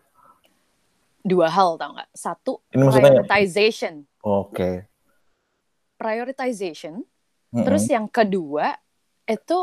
[1.26, 4.76] dua hal tau nggak satu ini prioritization oke okay
[5.98, 7.02] prioritization.
[7.02, 7.66] Mm-hmm.
[7.66, 8.76] Terus yang kedua
[9.26, 9.60] itu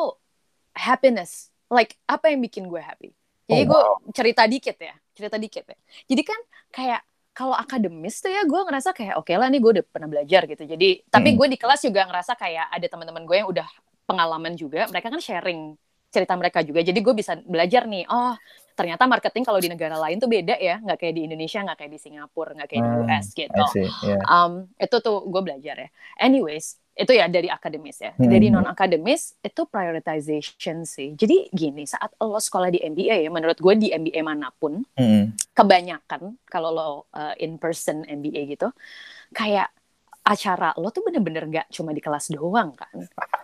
[0.75, 1.53] happiness.
[1.69, 3.13] Like apa yang bikin gue happy.
[3.49, 3.83] Jadi oh, gue
[4.17, 5.79] cerita dikit ya, cerita dikit ya.
[6.09, 6.41] Jadi kan
[6.73, 7.01] kayak
[7.33, 10.45] kalau akademis tuh ya gue ngerasa kayak oke okay lah nih gue udah pernah belajar
[10.49, 10.65] gitu.
[10.65, 11.13] Jadi hmm.
[11.13, 13.69] tapi gue di kelas juga ngerasa kayak ada teman-teman gue yang udah
[14.09, 14.89] pengalaman juga.
[14.89, 15.77] Mereka kan sharing
[16.13, 16.85] cerita mereka juga.
[16.85, 18.05] Jadi gue bisa belajar nih.
[18.13, 18.37] Oh
[18.73, 21.93] ternyata marketing kalau di negara lain tuh beda ya nggak kayak di Indonesia nggak kayak
[21.93, 23.65] di Singapura nggak kayak hmm, di US gitu
[24.09, 24.23] yeah.
[24.27, 28.29] um, itu tuh gue belajar ya anyways itu ya dari akademis ya hmm.
[28.29, 33.57] dari non akademis itu prioritization sih jadi gini saat lo sekolah di MBA ya menurut
[33.57, 35.57] gue di MBA mana pun hmm.
[35.57, 38.69] kebanyakan kalau lo uh, in person MBA gitu
[39.33, 39.73] kayak
[40.23, 42.95] acara lo tuh bener-bener gak cuma di kelas doang kan.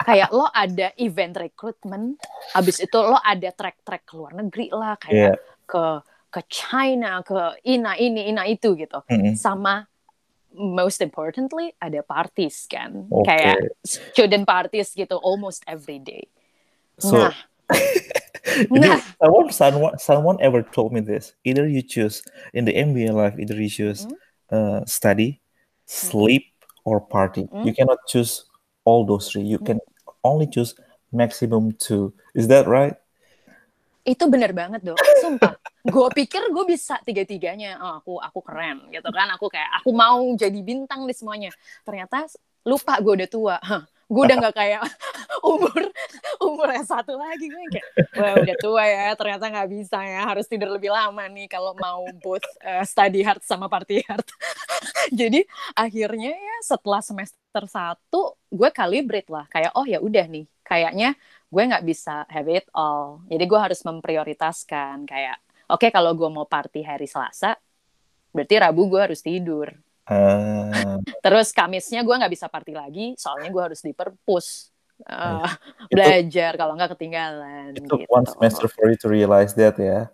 [0.07, 2.23] Kayak lo ada event recruitment,
[2.55, 5.37] abis itu lo ada track-track ke luar negeri lah, kayak yeah.
[5.67, 5.85] ke
[6.29, 9.03] ke China, ke ina ini, ina itu gitu.
[9.11, 9.35] Mm -hmm.
[9.35, 9.89] Sama
[10.55, 13.37] most importantly ada parties kan, okay.
[13.37, 16.31] kayak student parties gitu almost every day.
[16.99, 17.35] So, nah,
[18.71, 18.99] nah.
[19.23, 21.35] someone, someone, someone ever told me this.
[21.45, 22.23] Either you choose
[22.55, 24.15] in the MBA life, either you choose hmm?
[24.51, 25.41] uh, study,
[25.87, 26.51] sleep,
[26.85, 27.47] or party.
[27.49, 27.65] Mm.
[27.67, 28.47] You cannot choose
[28.85, 29.47] all those three.
[29.47, 29.67] You mm.
[29.67, 29.79] can
[30.23, 30.75] only choose
[31.13, 32.13] maximum two.
[32.35, 32.97] Is that right?
[34.09, 35.61] Itu bener banget dong, sumpah.
[35.85, 37.77] gue pikir gue bisa tiga-tiganya.
[37.77, 39.29] Oh, aku aku keren gitu kan.
[39.37, 41.53] Aku kayak aku mau jadi bintang di semuanya.
[41.85, 42.25] Ternyata
[42.65, 43.57] lupa gue udah tua.
[43.61, 44.81] Huh gue udah nggak kayak
[45.53, 45.81] umur
[46.41, 50.49] umur yang satu lagi gue kayak wah udah tua ya ternyata nggak bisa ya harus
[50.49, 54.25] tidur lebih lama nih kalau mau both uh, study hard sama party hard
[55.21, 55.41] jadi
[55.75, 61.15] akhirnya ya setelah semester satu gue kalibrate lah kayak oh ya udah nih kayaknya
[61.49, 66.29] gue nggak bisa have it all jadi gue harus memprioritaskan kayak oke okay, kalau gue
[66.29, 67.57] mau party hari Selasa
[68.33, 69.73] berarti Rabu gue harus tidur
[70.09, 70.73] Uh,
[71.25, 74.73] Terus Kamisnya gue nggak bisa party lagi, soalnya gue harus di perpus
[75.05, 75.45] uh,
[75.93, 77.77] belajar kalau nggak ketinggalan.
[77.77, 78.09] Itu gitu.
[78.09, 80.09] one semester for you to realize that ya.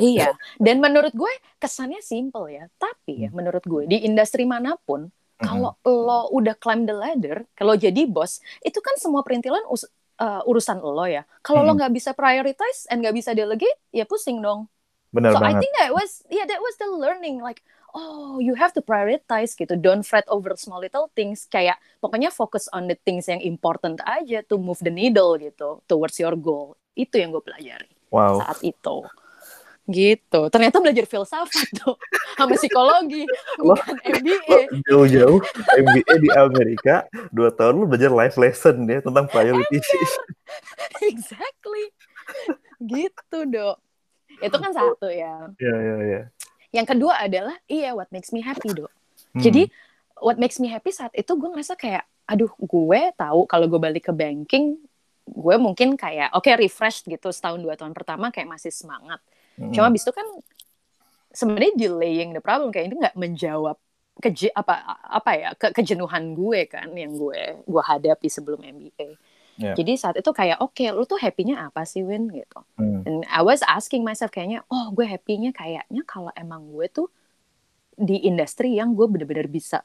[0.00, 2.64] Iya, dan menurut gue kesannya simple ya.
[2.80, 3.36] Tapi ya hmm.
[3.36, 5.42] menurut gue di industri mana pun, hmm.
[5.42, 10.80] kalau lo udah climb the ladder, kalau jadi bos, itu kan semua perintilan uh, urusan
[10.80, 11.22] lo ya.
[11.44, 11.68] Kalau hmm.
[11.68, 14.68] lo nggak bisa prioritize and nggak bisa delegate, ya pusing dong.
[15.12, 15.56] Benar so banget.
[15.56, 17.60] I think that was yeah that was the learning like
[17.92, 22.66] oh you have to prioritize gitu don't fret over small little things kayak pokoknya fokus
[22.72, 27.20] on the things yang important aja to move the needle gitu towards your goal itu
[27.20, 28.40] yang gue pelajari wow.
[28.40, 29.04] saat itu
[29.90, 30.40] gitu.
[30.50, 31.98] Ternyata belajar filsafat tuh.
[32.38, 33.26] Sama psikologi
[33.58, 35.40] bukan MBA jauh-jauh.
[35.78, 39.78] MBA di Amerika dua tahun lu belajar life lesson ya tentang priority
[41.10, 41.90] exactly.
[42.78, 43.76] Gitu dok.
[44.38, 45.50] Itu kan satu ya.
[45.58, 46.22] Iya iya iya.
[46.72, 48.90] Yang kedua adalah iya what makes me happy dok.
[49.34, 49.42] Hmm.
[49.42, 49.68] Jadi
[50.22, 54.08] what makes me happy saat itu gue ngerasa kayak aduh gue tahu kalau gue balik
[54.08, 54.78] ke banking
[55.26, 59.18] gue mungkin kayak oke okay, refresh gitu setahun dua tahun pertama kayak masih semangat.
[59.56, 59.72] Hmm.
[59.72, 60.26] Cuma abis itu kan
[61.32, 63.76] sebenarnya delaying the problem kayak ini nggak menjawab
[64.20, 69.16] keje apa apa ya ke, kejenuhan gue kan yang gue gue hadapi sebelum MBA.
[69.60, 69.76] Yeah.
[69.76, 72.60] Jadi saat itu kayak oke, okay, lu tuh happy-nya apa sih Win gitu.
[72.80, 73.04] Hmm.
[73.04, 77.08] And I was asking myself kayaknya, oh gue happy-nya kayaknya kalau emang gue tuh
[77.92, 79.84] di industri yang gue bener-bener bisa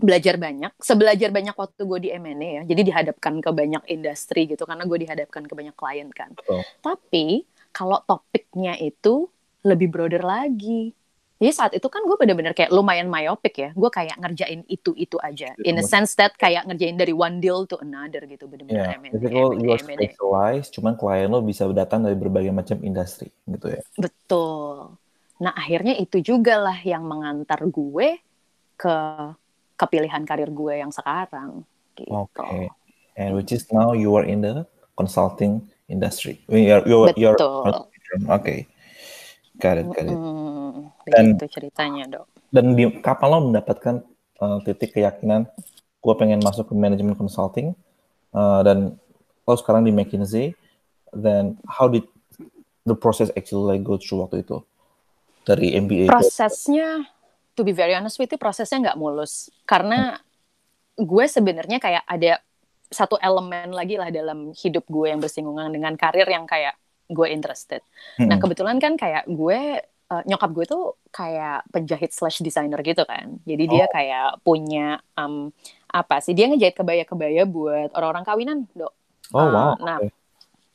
[0.00, 2.62] belajar banyak, sebelajar banyak waktu gue di M&A ya.
[2.64, 6.32] Jadi dihadapkan ke banyak industri gitu karena gue dihadapkan ke banyak klien kan.
[6.48, 6.64] Oh.
[6.80, 9.30] Tapi kalau topiknya itu
[9.66, 10.94] lebih broader lagi.
[11.40, 13.70] Jadi saat itu kan gue bener-bener kayak lumayan myopic ya.
[13.72, 15.56] Gue kayak ngerjain itu-itu aja.
[15.64, 18.44] In a sense that kayak ngerjain dari one deal to another gitu.
[18.44, 19.00] Bener-bener yeah.
[19.00, 19.16] M&A.
[19.16, 23.80] Jadi lo you specialized, cuman klien lo bisa datang dari berbagai macam industri gitu ya.
[23.96, 25.00] Betul.
[25.40, 28.20] Nah akhirnya itu juga lah yang mengantar gue
[28.76, 28.96] ke
[29.80, 31.64] kepilihan karir gue yang sekarang.
[31.96, 32.12] Gitu.
[32.12, 32.36] Oke.
[32.36, 32.68] Okay.
[33.16, 36.40] And which is now you are in the consulting industry.
[36.46, 37.36] Betul.
[37.66, 37.84] Oke.
[38.30, 38.58] Okay.
[39.60, 40.16] Got it, got it.
[40.16, 42.26] Hmm, dan, itu ceritanya, dok.
[42.48, 44.00] Dan di, kapan lo mendapatkan
[44.40, 45.44] uh, titik keyakinan
[46.00, 47.76] gue pengen masuk ke manajemen consulting
[48.32, 48.96] uh, dan
[49.44, 50.56] lo sekarang di McKinsey,
[51.12, 52.08] then how did
[52.88, 54.64] the process actually like go through waktu itu
[55.44, 56.08] dari MBA?
[56.08, 57.04] Prosesnya
[57.52, 60.16] to be very honest with you prosesnya nggak mulus karena
[60.96, 62.40] gue sebenarnya kayak ada
[62.90, 66.74] satu elemen lagi lah dalam hidup gue yang bersinggungan dengan karir yang kayak
[67.06, 67.82] gue interested.
[68.18, 68.30] Hmm.
[68.30, 73.38] Nah kebetulan kan kayak gue uh, nyokap gue tuh kayak penjahit slash designer gitu kan.
[73.46, 73.70] Jadi oh.
[73.70, 75.54] dia kayak punya um,
[75.90, 76.34] apa sih?
[76.34, 78.92] Dia ngejahit kebaya-kebaya buat orang-orang kawinan, dok.
[79.30, 79.74] Oh wow.
[79.74, 79.98] Uh, nah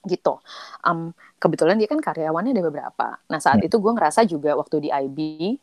[0.05, 0.39] gitu.
[0.85, 3.07] Um, kebetulan dia kan karyawannya ada beberapa.
[3.27, 3.67] Nah saat hmm.
[3.67, 5.17] itu gue ngerasa juga waktu di IB,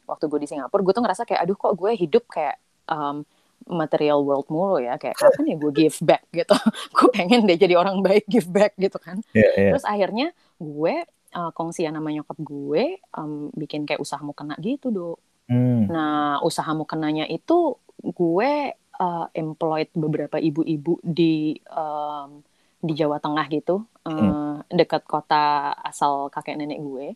[0.05, 2.61] waktu gue di Singapura, gue tuh ngerasa kayak aduh kok gue hidup kayak
[2.91, 3.25] um,
[3.69, 6.55] material world mulu ya, kayak kapan ya gue give back gitu.
[6.97, 9.21] gue pengen deh jadi orang baik give back gitu kan.
[9.33, 9.73] Yeah, yeah.
[9.75, 10.95] Terus akhirnya gue
[11.35, 15.19] uh, kongsian nama nyokap gue um, bikin kayak usahamu kena gitu dok.
[15.51, 15.89] Hmm.
[15.91, 22.43] Nah usahamu kenanya itu gue uh, employed beberapa ibu-ibu di um,
[22.83, 27.15] di Jawa Tengah gitu, uh, dekat kota asal kakek nenek gue.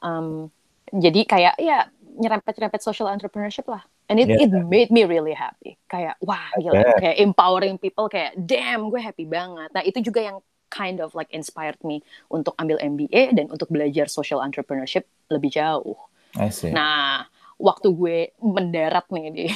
[0.00, 0.48] Um,
[0.88, 3.84] jadi kayak ya nyerempet-nyerempet social entrepreneurship lah.
[4.08, 4.44] And it, yeah.
[4.44, 5.80] it made me really happy.
[5.88, 6.96] Kayak wah gila, okay.
[7.00, 9.72] kayak empowering people kayak damn gue happy banget.
[9.72, 10.38] Nah itu juga yang
[10.68, 15.96] kind of like inspired me untuk ambil MBA dan untuk belajar social entrepreneurship lebih jauh.
[16.36, 16.68] I see.
[16.68, 17.24] Nah
[17.56, 19.46] waktu gue mendarat nih di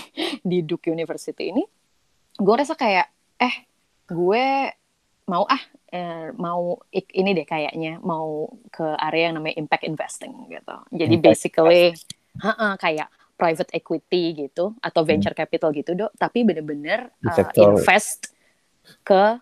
[0.41, 1.65] di Duke University ini,
[2.41, 3.69] gue rasa kayak eh
[4.09, 4.73] gue
[5.29, 5.61] mau ah
[5.93, 10.77] eh, mau ini deh kayaknya mau ke area yang namanya impact investing gitu.
[10.89, 11.93] Jadi impact basically
[12.41, 15.09] ha -ha, kayak private equity gitu atau hmm.
[15.09, 15.43] venture hmm.
[15.47, 18.35] capital gitu dok, tapi bener-bener uh, invest
[19.07, 19.39] ke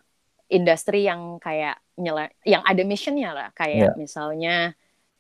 [0.53, 3.95] industri yang kayak nyela yang ada missionnya lah, kayak yeah.
[3.97, 4.77] misalnya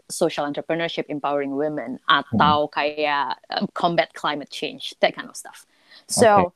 [0.06, 2.72] social entrepreneurship empowering women atau hmm.
[2.76, 5.66] kayak um, combat climate change that kind of stuff.
[6.06, 6.46] So okay.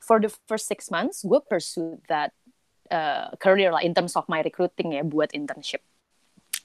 [0.00, 2.32] for the first six months, gue pursue that
[2.88, 5.84] uh, career lah in terms of my recruiting ya buat internship.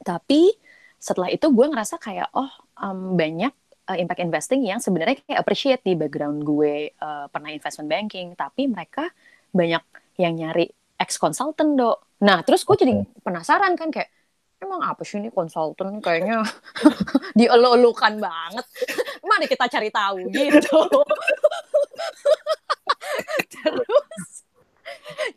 [0.05, 0.53] Tapi
[0.95, 3.51] setelah itu gue ngerasa kayak oh um, banyak
[3.89, 8.69] uh, impact investing yang sebenarnya kayak appreciate di background gue uh, pernah investment banking, tapi
[8.69, 9.09] mereka
[9.49, 9.81] banyak
[10.21, 10.69] yang nyari
[11.01, 12.21] ex consultant dok.
[12.21, 12.93] Nah terus gue jadi
[13.25, 14.13] penasaran kan kayak
[14.59, 16.45] emang apa sih ini konsultan kayaknya
[17.39, 18.65] dielu-elukan banget.
[19.29, 20.77] Mana kita cari tahu gitu.
[23.49, 24.45] terus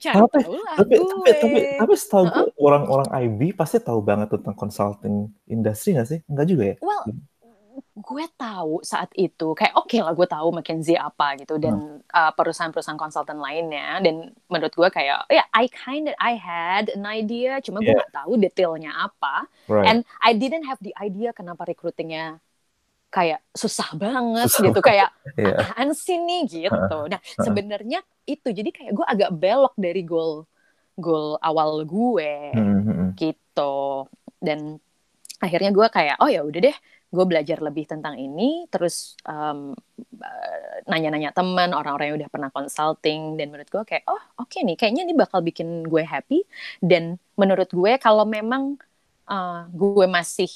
[0.03, 0.43] tapi,
[0.77, 2.45] tapi, tapi, tapi, tapi setahu uh-huh.
[2.51, 6.19] gue orang-orang IB pasti tahu banget tentang consulting industri nggak sih?
[6.29, 6.77] Enggak juga ya?
[6.83, 7.03] Well,
[7.93, 12.09] gue tahu saat itu kayak oke okay lah gue tahu McKinsey apa gitu dan hmm.
[12.13, 16.93] uh, perusahaan-perusahaan konsultan lainnya dan menurut gue kayak ya yeah, I kind of I had
[16.93, 17.97] an idea cuma yeah.
[17.97, 19.89] gue gak tahu detailnya apa right.
[19.89, 22.41] and I didn't have the idea kenapa recruitingnya
[23.13, 24.65] kayak susah banget susah.
[24.73, 25.61] gitu kayak yeah.
[25.61, 26.99] apaan sih nih gitu.
[27.13, 30.49] Nah sebenarnya itu jadi kayak gue agak belok dari goal
[30.97, 33.17] goal awal gue mm-hmm.
[33.21, 34.09] gitu
[34.41, 34.81] dan
[35.43, 36.77] akhirnya gue kayak oh ya udah deh
[37.12, 39.77] gue belajar lebih tentang ini terus um,
[40.88, 44.81] nanya-nanya teman orang-orang yang udah pernah consulting dan menurut gue kayak oh oke okay nih
[44.81, 46.40] kayaknya ini bakal bikin gue happy
[46.81, 48.81] dan menurut gue kalau memang
[49.29, 50.48] uh, gue masih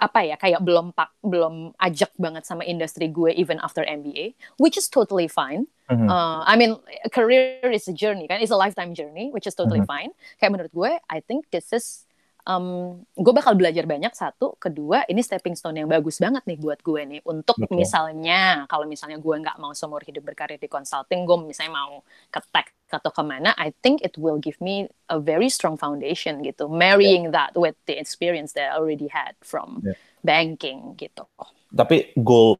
[0.00, 4.80] apa ya kayak belum pak belum ajak banget sama industri gue even after MBA which
[4.80, 6.08] is totally fine mm-hmm.
[6.08, 6.80] uh, I mean
[7.12, 10.08] career is a journey kan it's a lifetime journey which is totally mm-hmm.
[10.08, 12.08] fine kayak menurut gue I think this is
[12.46, 16.80] um, gue bakal belajar banyak satu kedua ini stepping stone yang bagus banget nih buat
[16.80, 17.76] gue nih untuk Betul.
[17.76, 22.00] misalnya kalau misalnya gue nggak mau seumur hidup berkarir di consulting gue misalnya mau
[22.32, 26.42] ke tech atau ke mana I think it will give me a very strong foundation
[26.42, 27.50] gitu marrying yeah.
[27.50, 29.98] that with the experience that I already had from yeah.
[30.24, 31.26] banking gitu
[31.70, 32.58] tapi goal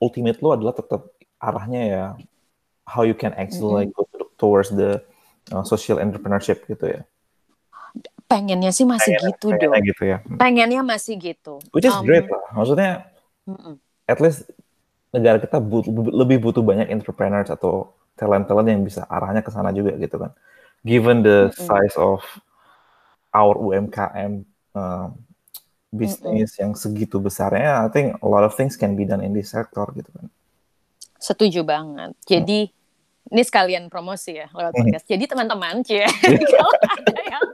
[0.00, 1.04] ultimate lo adalah tetap
[1.38, 2.04] arahnya ya
[2.88, 4.16] how you can actually mm -hmm.
[4.16, 5.02] go towards the
[5.52, 7.00] uh, social entrepreneurship gitu ya
[8.28, 12.28] pengennya sih masih pengennya, gitu pengennya gitu ya pengennya masih gitu which is um, great
[12.28, 13.08] lah maksudnya
[13.48, 13.74] mm -mm.
[14.04, 14.44] at least
[15.12, 19.94] negara kita butuh, lebih butuh banyak entrepreneurs atau talent-talent yang bisa arahnya ke sana juga
[19.96, 20.34] gitu kan.
[20.84, 22.22] Given the size of
[23.32, 25.08] our UMKM uh,
[25.88, 26.60] bisnis mm-hmm.
[26.60, 29.88] yang segitu besarnya, I think a lot of things can be done in this sector
[29.96, 30.28] gitu kan.
[31.18, 32.14] Setuju banget.
[32.28, 33.32] Jadi mm.
[33.34, 35.06] ini sekalian promosi ya lewat podcast.
[35.08, 35.12] Mm.
[35.16, 36.06] Jadi teman-teman, cie,
[36.52, 37.47] kalau ada yang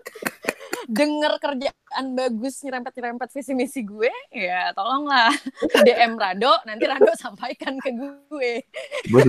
[0.95, 5.35] denger kerjaan bagus nyerempet-nyerempet visi misi gue, ya tolonglah
[5.83, 8.63] DM Rado, nanti Rado sampaikan ke gue.
[9.11, 9.21] gue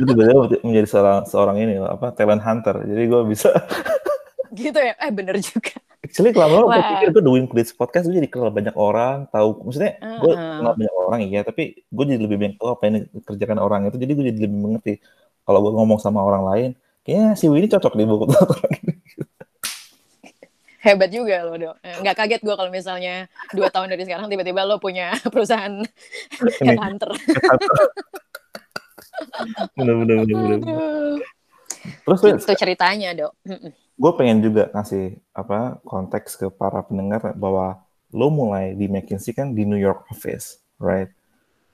[0.00, 3.52] sebenarnya menjadi seorang seorang ini apa talent hunter, jadi gue bisa.
[4.56, 5.76] gitu ya, eh bener juga.
[6.00, 10.00] Actually kalau gue pikir gue doing this podcast gue jadi kenal banyak orang, tahu maksudnya
[10.00, 10.56] gue uh-huh.
[10.64, 14.00] kenal banyak orang iya, tapi gue jadi lebih banyak tahu apa yang dikerjakan orang itu,
[14.00, 14.94] jadi gue jadi lebih mengerti.
[15.44, 16.70] Kalau gue ngomong sama orang lain,
[17.04, 18.89] kayaknya si Winnie cocok di buku orang ini
[20.80, 21.76] hebat juga lo dok.
[21.84, 25.84] Eh, nggak kaget gue kalau misalnya dua tahun dari sekarang tiba-tiba lo punya perusahaan
[26.60, 27.12] headhunter
[29.76, 31.20] bener bener bener bener
[32.04, 33.32] terus itu ceritanya dok.
[34.00, 39.52] Gue pengen juga ngasih apa konteks ke para pendengar bahwa lo mulai di McKinsey kan
[39.52, 41.12] di New York office right?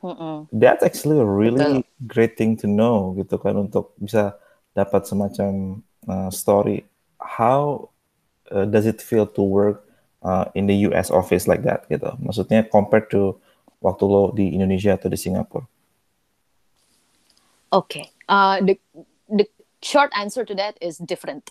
[0.02, 0.46] Mm-mm.
[0.52, 2.06] That's actually a really Betul.
[2.06, 4.36] great thing to know gitu kan untuk bisa
[4.76, 6.84] dapat semacam uh, story.
[7.16, 7.88] How
[8.50, 9.86] uh, does it feel to work
[10.22, 12.12] uh, in the US office like that gitu?
[12.20, 13.38] Maksudnya compared to
[13.80, 15.64] waktu lo di Indonesia atau di Singapura?
[17.74, 18.04] Oke, okay.
[18.30, 18.78] uh, the
[19.26, 19.46] the
[19.82, 21.50] short answer to that is different.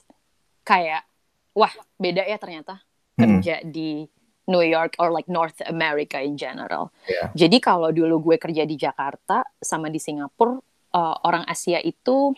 [0.64, 1.06] Kayak,
[1.54, 2.82] wah beda ya ternyata
[3.20, 3.22] hmm.
[3.22, 4.08] kerja di
[4.48, 6.94] New York or like North America in general.
[7.10, 7.34] Yeah.
[7.34, 10.58] Jadi kalau dulu gue kerja di Jakarta sama di Singapura,
[10.94, 12.34] uh, orang Asia itu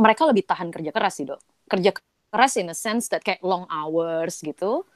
[0.00, 1.40] mereka lebih tahan kerja keras sih dok.
[1.68, 1.92] Kerja
[2.30, 4.86] keras in a sense that kayak long hours gitu.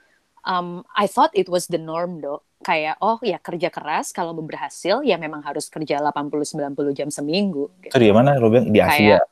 [0.44, 2.47] Um, I thought it was the norm dok.
[2.64, 7.68] Kayak oh ya kerja keras kalau berhasil ya memang harus kerja 80-90 jam seminggu.
[7.83, 7.92] Gitu.
[7.92, 9.20] Itu di mana lo bilang di Asia?
[9.20, 9.23] Kayak,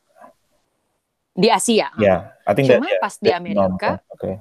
[1.33, 1.89] di Asia.
[1.97, 4.35] Ya, yeah, I think Cuma that, pas di Amerika, okay.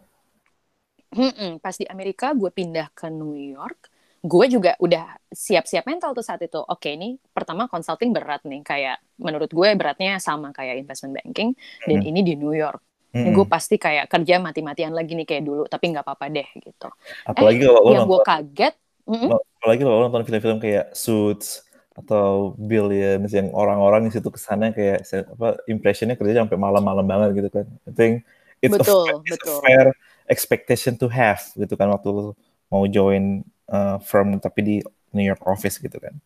[1.12, 3.88] Hmm, pas di Amerika gue pindah ke New York,
[4.24, 6.60] gue juga udah siap-siap mental tuh saat itu.
[6.60, 11.56] Oke, okay, ini pertama consulting berat nih, kayak menurut gue beratnya sama kayak investment banking,
[11.84, 12.08] dan hmm.
[12.12, 12.80] ini di New York.
[13.12, 13.36] Hmm.
[13.36, 16.88] Gue pasti kayak kerja mati-matian lagi nih kayak dulu, tapi nggak apa-apa deh gitu.
[17.28, 19.30] Apalagi eh, kalau yang gue kaget, mm-hmm.
[19.60, 24.72] apalagi kalau lo nonton film-film kayak Suits atau Billions yang orang-orang di situ ke sana
[24.72, 27.68] kayak apa impressionnya kerja sampai malam-malam banget gitu kan.
[27.84, 28.24] I think
[28.64, 29.60] it's, betul, a, it's betul.
[29.60, 29.86] a fair
[30.32, 32.32] expectation to have gitu kan waktu lo
[32.72, 34.76] mau join uh, firm tapi di
[35.12, 36.16] New York office gitu kan.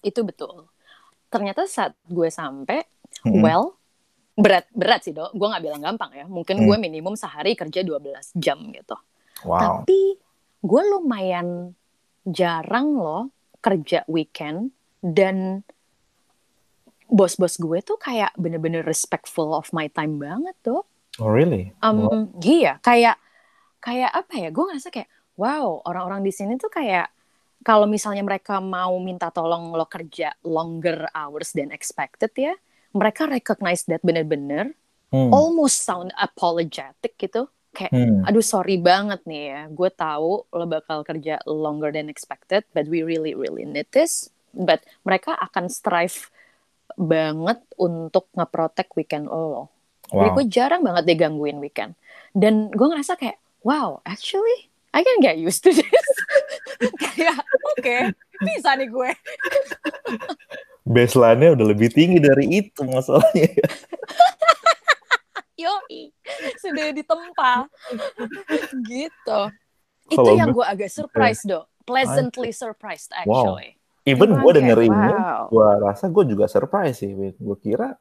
[0.00, 0.72] Itu betul.
[1.28, 2.80] Ternyata saat gue sampai,
[3.28, 3.44] mm-hmm.
[3.44, 3.76] well
[4.32, 6.66] berat berat sih dok gue nggak bilang gampang ya mungkin hmm.
[6.68, 8.96] gue minimum sehari kerja 12 jam gitu
[9.44, 9.60] wow.
[9.84, 10.16] tapi
[10.62, 11.76] gue lumayan
[12.24, 13.28] jarang loh
[13.60, 14.72] kerja weekend
[15.04, 15.60] dan
[17.12, 20.88] bos-bos gue tuh kayak bener-bener respectful of my time banget dok
[21.20, 22.24] oh really um, wow.
[22.40, 23.20] iya kayak
[23.84, 27.12] kayak apa ya gue ngerasa kayak wow orang-orang di sini tuh kayak
[27.62, 32.56] kalau misalnya mereka mau minta tolong lo kerja longer hours than expected ya
[32.92, 34.76] mereka recognize that bener-bener
[35.12, 35.32] hmm.
[35.32, 38.28] almost sound apologetic gitu kayak hmm.
[38.28, 43.00] aduh sorry banget nih ya gue tahu lo bakal kerja longer than expected but we
[43.00, 46.28] really really need this but mereka akan strive
[47.00, 49.72] banget untuk ngeprotek weekend lo
[50.12, 50.12] wow.
[50.12, 51.96] jadi gue jarang banget digangguin weekend
[52.36, 56.08] dan gue ngerasa kayak wow actually I can get used to this
[57.16, 58.12] kayak oke okay,
[58.44, 59.10] bisa nih gue
[60.82, 63.50] baseline-nya udah lebih tinggi dari itu masalahnya.
[65.62, 66.10] Yoi,
[66.58, 67.70] sudah ditempa.
[68.90, 69.40] gitu.
[70.10, 71.70] Itu yang gue agak surprise, dok.
[71.86, 73.78] Pleasantly surprised, actually.
[73.78, 73.80] Wow.
[74.02, 75.46] Even gue denger ini, wow.
[75.46, 77.14] gue rasa gue juga surprise sih.
[77.14, 77.94] Gue kira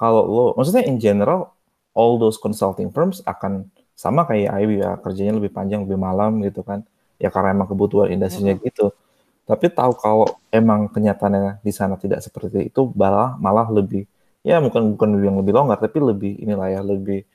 [0.00, 1.52] kalau lo, maksudnya in general,
[1.92, 6.64] all those consulting firms akan sama kayak IB ya, kerjanya lebih panjang, lebih malam gitu
[6.64, 6.80] kan.
[7.20, 8.68] Ya karena emang kebutuhan industrinya mm -hmm.
[8.72, 8.96] gitu
[9.42, 14.06] tapi tahu kalau emang kenyataannya di sana tidak seperti itu malah malah lebih
[14.46, 17.26] ya bukan bukan yang lebih longgar tapi lebih inilah ya lebih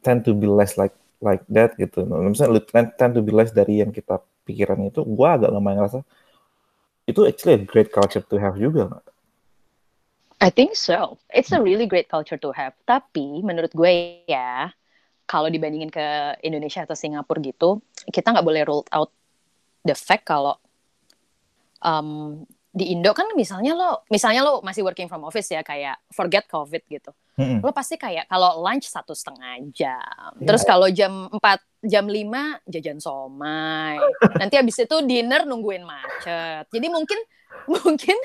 [0.00, 2.60] tend to be less like like that gitu nah, misalnya
[2.96, 6.00] tend to be less dari yang kita pikiran itu gue agak lumayan ngerasa
[7.06, 8.88] itu actually a great culture to have juga
[10.42, 11.22] I think so.
[11.30, 12.74] It's a really great culture to have.
[12.82, 14.74] Tapi menurut gue ya,
[15.22, 17.78] kalau dibandingin ke Indonesia atau Singapura gitu,
[18.10, 19.14] kita nggak boleh rule out
[19.86, 20.58] the fact kalau
[21.82, 26.48] um, di Indo kan misalnya lo misalnya lo masih working from office ya kayak forget
[26.48, 27.60] covid gitu mm-hmm.
[27.60, 30.48] lo pasti kayak kalau lunch satu setengah jam yeah.
[30.48, 31.36] terus kalau jam 4
[31.84, 34.00] jam 5 jajan somai
[34.40, 37.20] nanti abis itu dinner nungguin macet jadi mungkin
[37.84, 38.16] mungkin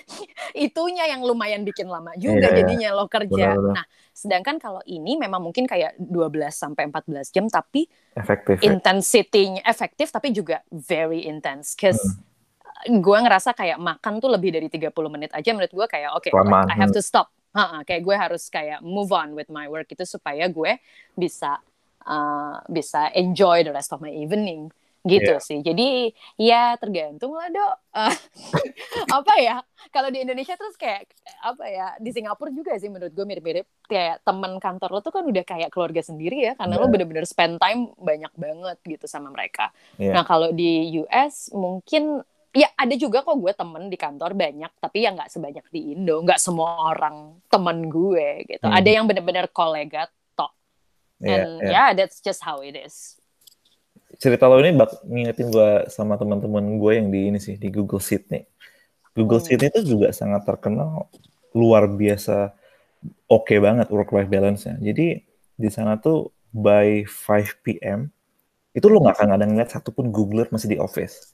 [0.55, 3.53] itunya yang lumayan bikin lama juga yeah, jadinya lo kerja.
[3.53, 3.75] Benar, benar.
[3.75, 3.85] Nah,
[4.15, 7.85] sedangkan kalau ini memang mungkin kayak 12 sampai 14 jam tapi
[8.17, 8.57] efektif.
[8.57, 8.73] Ya?
[8.73, 12.26] Intensity-nya efektif tapi juga very intense cause hmm.
[12.85, 16.31] Gue ngerasa kayak makan tuh lebih dari 30 menit aja menurut gue kayak oke okay,
[16.33, 17.33] like, I have to stop.
[17.57, 20.77] Ha -ha, kayak gue harus kayak move on with my work itu supaya gue
[21.17, 21.57] bisa
[22.05, 24.69] uh, bisa enjoy the rest of my evening
[25.07, 25.41] gitu yeah.
[25.41, 25.59] sih.
[25.63, 27.73] Jadi ya tergantung lah dok.
[27.95, 28.15] Uh,
[29.23, 29.63] apa ya?
[29.89, 31.07] Kalau di Indonesia terus kayak
[31.41, 31.87] apa ya?
[31.97, 33.65] Di Singapura juga sih menurut gue mirip-mirip.
[33.87, 36.83] Kayak teman kantor lo tuh kan udah kayak keluarga sendiri ya, karena yeah.
[36.83, 39.71] lo bener-bener spend time banyak banget gitu sama mereka.
[39.95, 40.13] Yeah.
[40.13, 42.21] Nah kalau di US mungkin
[42.55, 46.23] ya ada juga kok gue temen di kantor banyak tapi ya nggak sebanyak di Indo
[46.23, 48.77] nggak semua orang temen gue gitu hmm.
[48.77, 50.55] ada yang bener-bener kolega tok
[51.21, 51.71] iya, and yeah, yeah.
[51.71, 53.17] yeah that's just how it is
[54.15, 58.01] cerita lo ini bak ngingetin gue sama teman-teman gue yang di ini sih di Google
[58.01, 58.47] Sydney.
[59.13, 59.47] Google hmm.
[59.51, 61.11] Sydney itu juga sangat terkenal
[61.53, 62.55] luar biasa
[63.29, 64.81] oke okay banget work life balance-nya.
[64.81, 65.21] Jadi
[65.57, 68.09] di sana tuh by 5 p.m.
[68.73, 71.33] itu lo nggak akan ada ngeliat satupun Googler masih di office.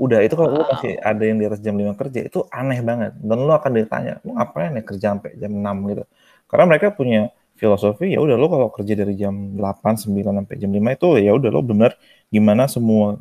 [0.00, 0.64] Udah itu kalau wow.
[0.72, 3.12] masih ada yang di atas jam 5 kerja itu aneh banget.
[3.20, 6.04] Dan lo akan ditanya, lo ngapain ya kerja sampai jam 6 gitu.
[6.48, 7.28] Karena mereka punya
[7.60, 11.36] filosofi ya udah lo kalau kerja dari jam 8 9 sampai jam 5 itu ya
[11.36, 11.92] udah lo benar
[12.32, 13.20] gimana semua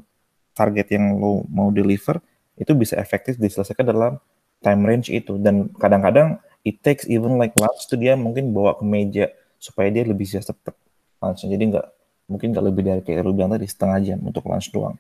[0.56, 2.24] target yang lo mau deliver
[2.56, 4.16] itu bisa efektif diselesaikan dalam
[4.64, 8.84] time range itu dan kadang-kadang it takes even like lunch tuh dia mungkin bawa ke
[8.88, 9.28] meja
[9.60, 10.72] supaya dia lebih bisa cepet
[11.20, 11.88] lunch jadi nggak
[12.32, 14.96] mungkin nggak lebih dari kayak lo bilang tadi setengah jam untuk lunch doang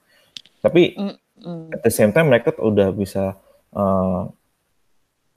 [0.59, 1.75] tapi mm -hmm.
[1.75, 3.39] at the same time mereka udah bisa
[3.75, 4.27] uh,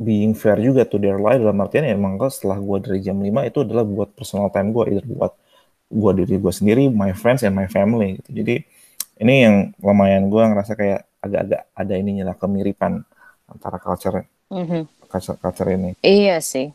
[0.02, 3.30] being fair juga tuh their life dalam artian ya emang setelah gue dari jam 5
[3.48, 5.32] itu adalah buat personal time gue either buat
[5.92, 8.54] gue diri gue sendiri my friends and my family gitu jadi
[9.22, 13.06] ini yang lumayan gue ngerasa kayak agak-agak ada ininya lah kemiripan
[13.46, 14.82] antara culture mm-hmm.
[15.06, 16.72] culture, culture ini iya sih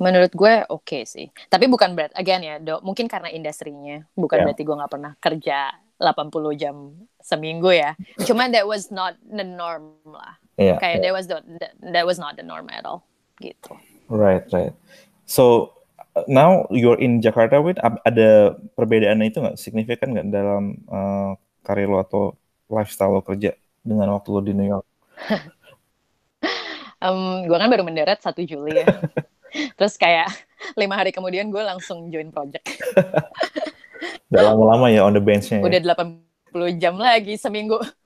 [0.00, 4.40] menurut gue oke okay sih tapi bukan berat again ya dok mungkin karena industrinya bukan
[4.40, 4.44] yeah.
[4.48, 5.58] berarti gue nggak pernah kerja
[6.00, 7.92] 80 jam seminggu ya
[8.24, 10.76] cuma that was not the norm lah Yeah.
[10.76, 11.04] Kayak yeah.
[11.08, 11.38] that was the
[11.88, 13.08] that was not the norm at all.
[13.40, 13.72] Gitu.
[14.12, 14.76] Right, right.
[15.24, 15.72] So
[16.28, 21.32] now you're in Jakarta with ada perbedaan itu nggak signifikan nggak dalam uh,
[21.64, 22.36] karir lo atau
[22.68, 24.86] lifestyle lo kerja dengan waktu lo di New York?
[27.04, 28.86] um, gue kan baru mendarat satu Juli ya.
[29.80, 30.28] Terus kayak
[30.76, 32.68] lima hari kemudian gue langsung join project.
[34.30, 35.58] Udah lama-lama ya on the bench-nya.
[35.58, 35.64] Ya?
[35.66, 35.80] Udah
[36.54, 37.78] 80 jam lagi seminggu.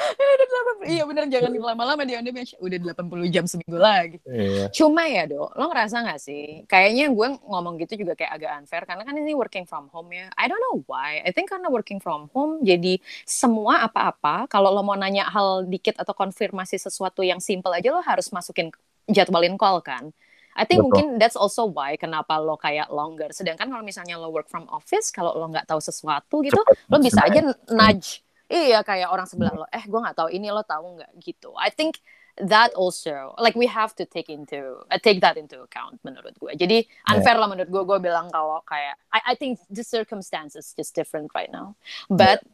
[0.00, 0.46] udah
[0.80, 4.72] 80, iya bener jangan lama-lama di on the bench udah 80 jam seminggu lagi iya.
[4.72, 8.82] cuma ya dok lo ngerasa gak sih kayaknya gue ngomong gitu juga kayak agak unfair
[8.88, 12.00] karena kan ini working from home ya I don't know why I think karena working
[12.00, 12.98] from home jadi
[13.28, 18.00] semua apa-apa kalau lo mau nanya hal dikit atau konfirmasi sesuatu yang simple aja lo
[18.00, 18.72] harus masukin
[19.04, 20.16] jadwalin call kan
[20.60, 20.92] I think Betul.
[20.92, 23.32] mungkin that's also why kenapa lo kayak longer.
[23.32, 26.96] Sedangkan kalau misalnya lo work from office, kalau lo nggak tahu sesuatu gitu, Cepet, lo
[27.00, 27.40] bisa aja
[27.72, 28.20] nudge.
[28.50, 31.16] Iya kayak orang sebelah lo eh gue nggak tahu ini lo tahu nggak?
[31.16, 31.48] Gitu.
[31.56, 31.96] I think
[32.36, 36.52] that also like we have to take into uh, take that into account menurut gue
[36.56, 37.40] jadi unfair yeah.
[37.40, 41.52] lah menurut gue gue bilang kalau kayak I I think the circumstances just different right
[41.52, 41.76] now.
[42.08, 42.44] But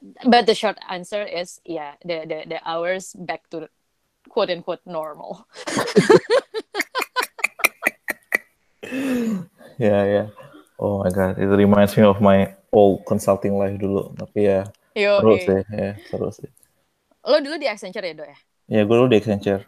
[0.00, 0.28] yeah.
[0.28, 3.68] but the short answer is yeah the the the hours back to
[4.28, 5.48] quote unquote normal
[9.78, 10.26] yeah yeah
[10.80, 14.68] oh my god it reminds me of my old consulting life dulu tapi ya
[14.98, 16.50] Yo, seru sih, ya, seru sih.
[17.22, 18.38] Lo dulu di Accenture ya, Dok ya?
[18.66, 19.62] Ya, gue dulu di Accenture.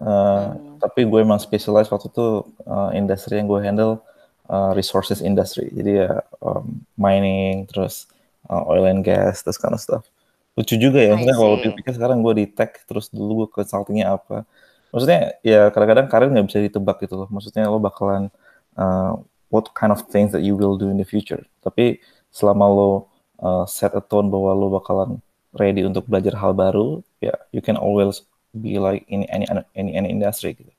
[0.00, 0.80] Uh, hmm.
[0.80, 4.00] Tapi gue emang specialize waktu itu uh, industri yang gue handle
[4.48, 5.68] uh, resources industry.
[5.76, 8.08] Jadi ya um, mining, terus
[8.48, 10.08] uh, oil and gas, terus kind of stuff.
[10.56, 14.48] Lucu juga ya, maksudnya kalau dipikir sekarang gue di tech, terus dulu gue consultingnya apa.
[14.90, 17.28] Maksudnya ya kadang-kadang karir nggak bisa ditebak gitu loh.
[17.28, 18.32] Maksudnya lo bakalan
[18.80, 19.20] uh,
[19.52, 21.44] what kind of things that you will do in the future.
[21.60, 22.00] Tapi
[22.32, 22.90] selama lo
[23.44, 25.20] uh, set a tone bahwa lo bakalan
[25.52, 28.24] ready untuk belajar hal baru, ya yeah, you can always
[28.56, 30.72] be like in any any any industry gitu.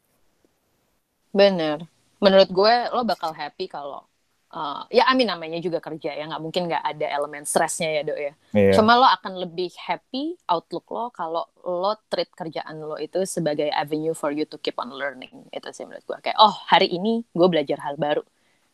[1.32, 1.88] Bener.
[2.20, 4.04] Menurut gue lo bakal happy kalau
[4.52, 8.20] uh, ya amin namanya juga kerja ya nggak mungkin nggak ada elemen stresnya ya dok
[8.20, 8.34] ya.
[8.54, 8.76] Yeah.
[8.76, 14.14] Cuma lo akan lebih happy outlook lo kalau lo treat kerjaan lo itu sebagai avenue
[14.14, 17.48] for you to keep on learning itu sih menurut gue kayak oh hari ini gue
[17.48, 18.24] belajar hal baru.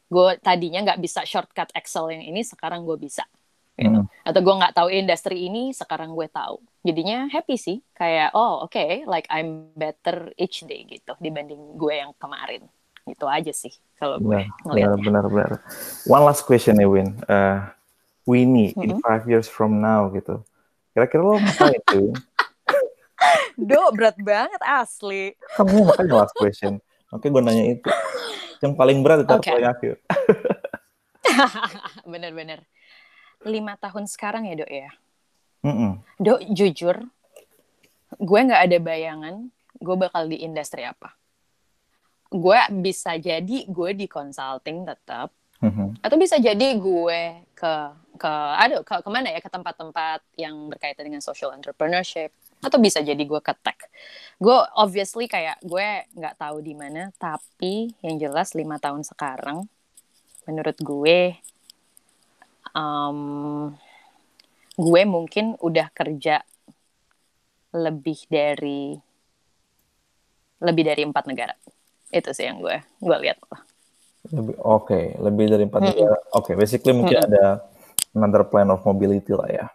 [0.07, 3.23] Gue tadinya nggak bisa shortcut Excel yang ini sekarang gue bisa
[3.78, 3.93] gitu.
[3.93, 4.09] Hmm.
[4.25, 6.57] Atau gue nggak tahu industri ini, sekarang gue tahu.
[6.82, 11.93] Jadinya happy sih, kayak oh oke, okay, like I'm better each day gitu dibanding gue
[11.93, 12.65] yang kemarin.
[13.05, 14.41] Gitu aja sih kalau gue.
[14.63, 15.49] Benar, benar,
[16.05, 17.17] One last question nih Win.
[17.25, 17.65] Uh,
[18.29, 18.85] Winnie mm -hmm.
[18.85, 20.45] in five years from now gitu.
[20.93, 22.13] Kira-kira lo ngapain tuh?
[23.57, 25.33] Do, berat banget asli.
[25.57, 26.77] Kamu makanya last question.
[27.09, 27.89] Oke, gue nanya itu.
[28.61, 29.57] Yang paling berat itu okay.
[29.57, 29.93] paling akhir.
[32.11, 32.59] Bener-bener.
[33.41, 34.89] Lima tahun sekarang ya, Dok ya?
[35.65, 35.91] Mm -mm.
[36.21, 36.97] Dok, jujur,
[38.13, 39.35] gue nggak ada bayangan
[39.77, 41.16] gue bakal di industri apa.
[42.28, 45.32] Gue bisa jadi gue di consulting tetap,
[45.63, 46.03] mm-hmm.
[46.03, 47.21] atau bisa jadi gue
[47.55, 47.73] ke
[48.17, 52.34] ke aduh ke ke mana ya ke tempat-tempat yang berkaitan dengan social entrepreneurship.
[52.57, 53.78] Atau bisa jadi gue ke tech.
[54.41, 59.69] Gue obviously kayak gue nggak tahu di mana tapi yang jelas lima tahun sekarang
[60.47, 61.36] menurut gue
[62.71, 63.19] um,
[64.78, 66.41] gue mungkin udah kerja
[67.75, 68.95] lebih dari
[70.63, 71.53] lebih dari empat negara
[72.11, 73.37] itu sih yang gue gue lihat
[74.31, 75.15] lebih oke okay.
[75.19, 75.97] lebih dari empat mm -hmm.
[75.99, 76.53] negara oke okay.
[76.55, 77.31] basically mungkin mm -hmm.
[77.35, 77.45] ada
[78.15, 79.65] another plan of mobility lah ya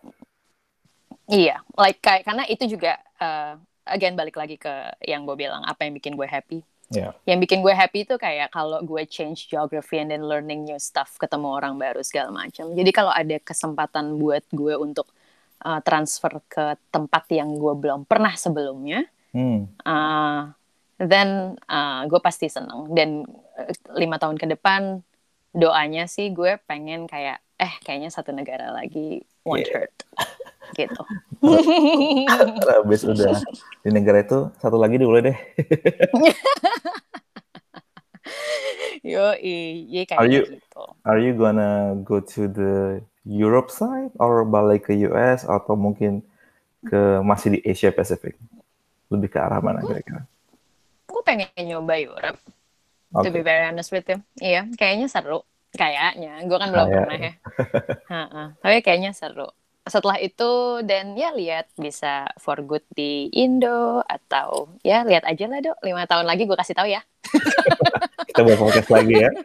[1.28, 3.56] iya like kayak karena itu juga uh,
[3.88, 4.72] again balik lagi ke
[5.04, 6.60] yang gue bilang apa yang bikin gue happy
[6.92, 7.12] yeah.
[7.24, 11.16] yang bikin gue happy itu kayak kalau gue change geography and then learning new stuff
[11.16, 15.08] ketemu orang baru segala macam jadi kalau ada kesempatan buat gue untuk
[15.64, 19.80] uh, transfer ke tempat yang gue belum pernah sebelumnya hmm.
[19.82, 20.52] uh,
[21.02, 23.26] then uh, gue pasti seneng dan
[23.58, 25.02] uh, lima tahun ke depan
[25.52, 29.84] doanya sih gue pengen kayak eh kayaknya satu negara lagi won't yeah.
[29.84, 29.96] hurt
[30.78, 31.02] gitu.
[32.72, 33.36] Habis udah
[33.84, 35.36] di negara itu satu lagi dulu deh.
[39.02, 40.84] Yo, iya kayak are you, gitu.
[41.02, 46.22] Are you gonna go to the Europe side or balik ke US atau mungkin
[46.86, 48.38] ke masih di Asia Pacific?
[49.10, 50.22] Lebih ke arah mana kira-kira?
[51.22, 52.38] Pengen nyoba Europe.
[53.12, 53.28] Okay.
[53.28, 54.24] To be very honest with you.
[54.40, 55.44] Iya, kayaknya seru.
[55.76, 56.40] Kayaknya.
[56.48, 57.32] Gue kan belum ah, pernah ya.
[58.12, 59.52] ha Tapi kayaknya seru.
[59.84, 65.60] Setelah itu, dan ya lihat bisa for good di Indo atau ya lihat aja lah
[65.60, 65.76] dok.
[65.84, 67.04] Lima tahun lagi gue kasih tahu ya.
[68.32, 69.30] Kita buat podcast lagi ya.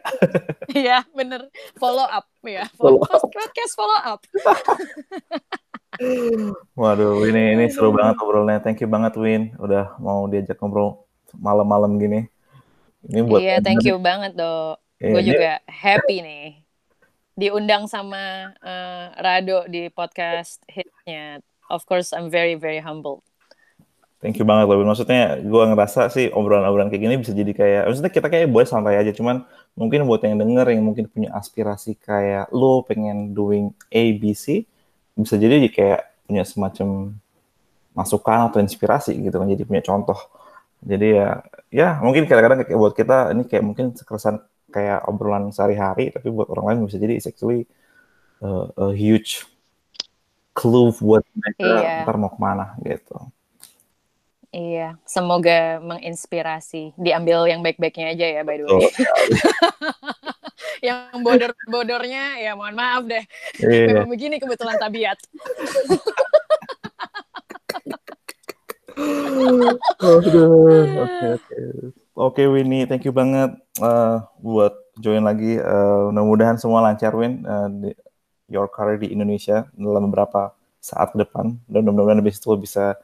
[0.68, 1.48] Iya, bener.
[1.80, 2.68] Follow up ya.
[2.76, 3.32] Follow, follow up.
[3.32, 4.20] Podcast follow up.
[6.76, 8.60] Waduh, ini ini seru banget obrolannya.
[8.60, 11.07] Thank you banget Win, udah mau diajak ngobrol
[11.38, 12.26] malam-malam gini.
[13.06, 14.82] Ini buat Iya, thank you banget, Dok.
[14.98, 16.46] Yeah, gue juga happy nih.
[17.38, 21.38] Diundang sama uh, Rado di podcast hitnya.
[21.70, 23.22] Of course, I'm very very humble.
[24.18, 24.82] Thank you banget loh.
[24.82, 28.98] Maksudnya gue ngerasa sih obrolan-obrolan kayak gini bisa jadi kayak, maksudnya kita kayak boleh santai
[28.98, 29.14] aja.
[29.14, 29.46] Cuman
[29.78, 34.66] mungkin buat yang denger yang mungkin punya aspirasi kayak lo pengen doing A, B, C,
[35.14, 37.14] bisa jadi kayak punya semacam
[37.94, 39.46] masukan atau inspirasi gitu kan.
[39.46, 40.18] Jadi punya contoh
[40.82, 41.28] jadi ya,
[41.70, 44.38] ya mungkin kadang-kadang kayak buat kita ini kayak mungkin sekeresan
[44.70, 47.66] kayak obrolan sehari-hari, tapi buat orang lain bisa jadi it's actually
[48.44, 49.48] a, a huge
[50.54, 52.02] clue buat mereka iya.
[52.02, 53.16] ntar mau ke mana gitu.
[54.48, 56.96] Iya, semoga menginspirasi.
[56.96, 58.80] Diambil yang baik-baiknya aja ya, by the way.
[58.80, 58.90] Oh,
[60.88, 63.24] yang bodor-bodornya ya mohon maaf deh.
[63.60, 63.92] Iya.
[63.92, 65.20] Memang begini kebetulan tabiat.
[70.02, 70.38] Oke
[71.38, 71.58] oke.
[72.18, 75.58] Oke Winnie, thank you banget uh, buat join lagi.
[75.62, 77.94] Uh, mudah-mudahan semua lancar Win uh, di
[78.50, 82.96] your career di Indonesia dalam beberapa saat ke depan dan mudah-mudahan habis itu lo bisa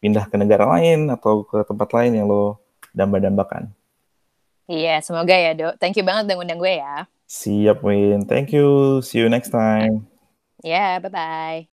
[0.00, 2.58] pindah ke negara lain atau ke tempat lain yang lo
[2.96, 3.70] damba-dambakan.
[4.66, 5.78] Iya, semoga ya, Dok.
[5.78, 7.06] Thank you banget udah ngundang gue ya.
[7.30, 8.26] Siap, Win.
[8.26, 8.98] Thank you.
[8.98, 10.10] See you next time.
[10.66, 11.75] Ya, yeah, bye-bye.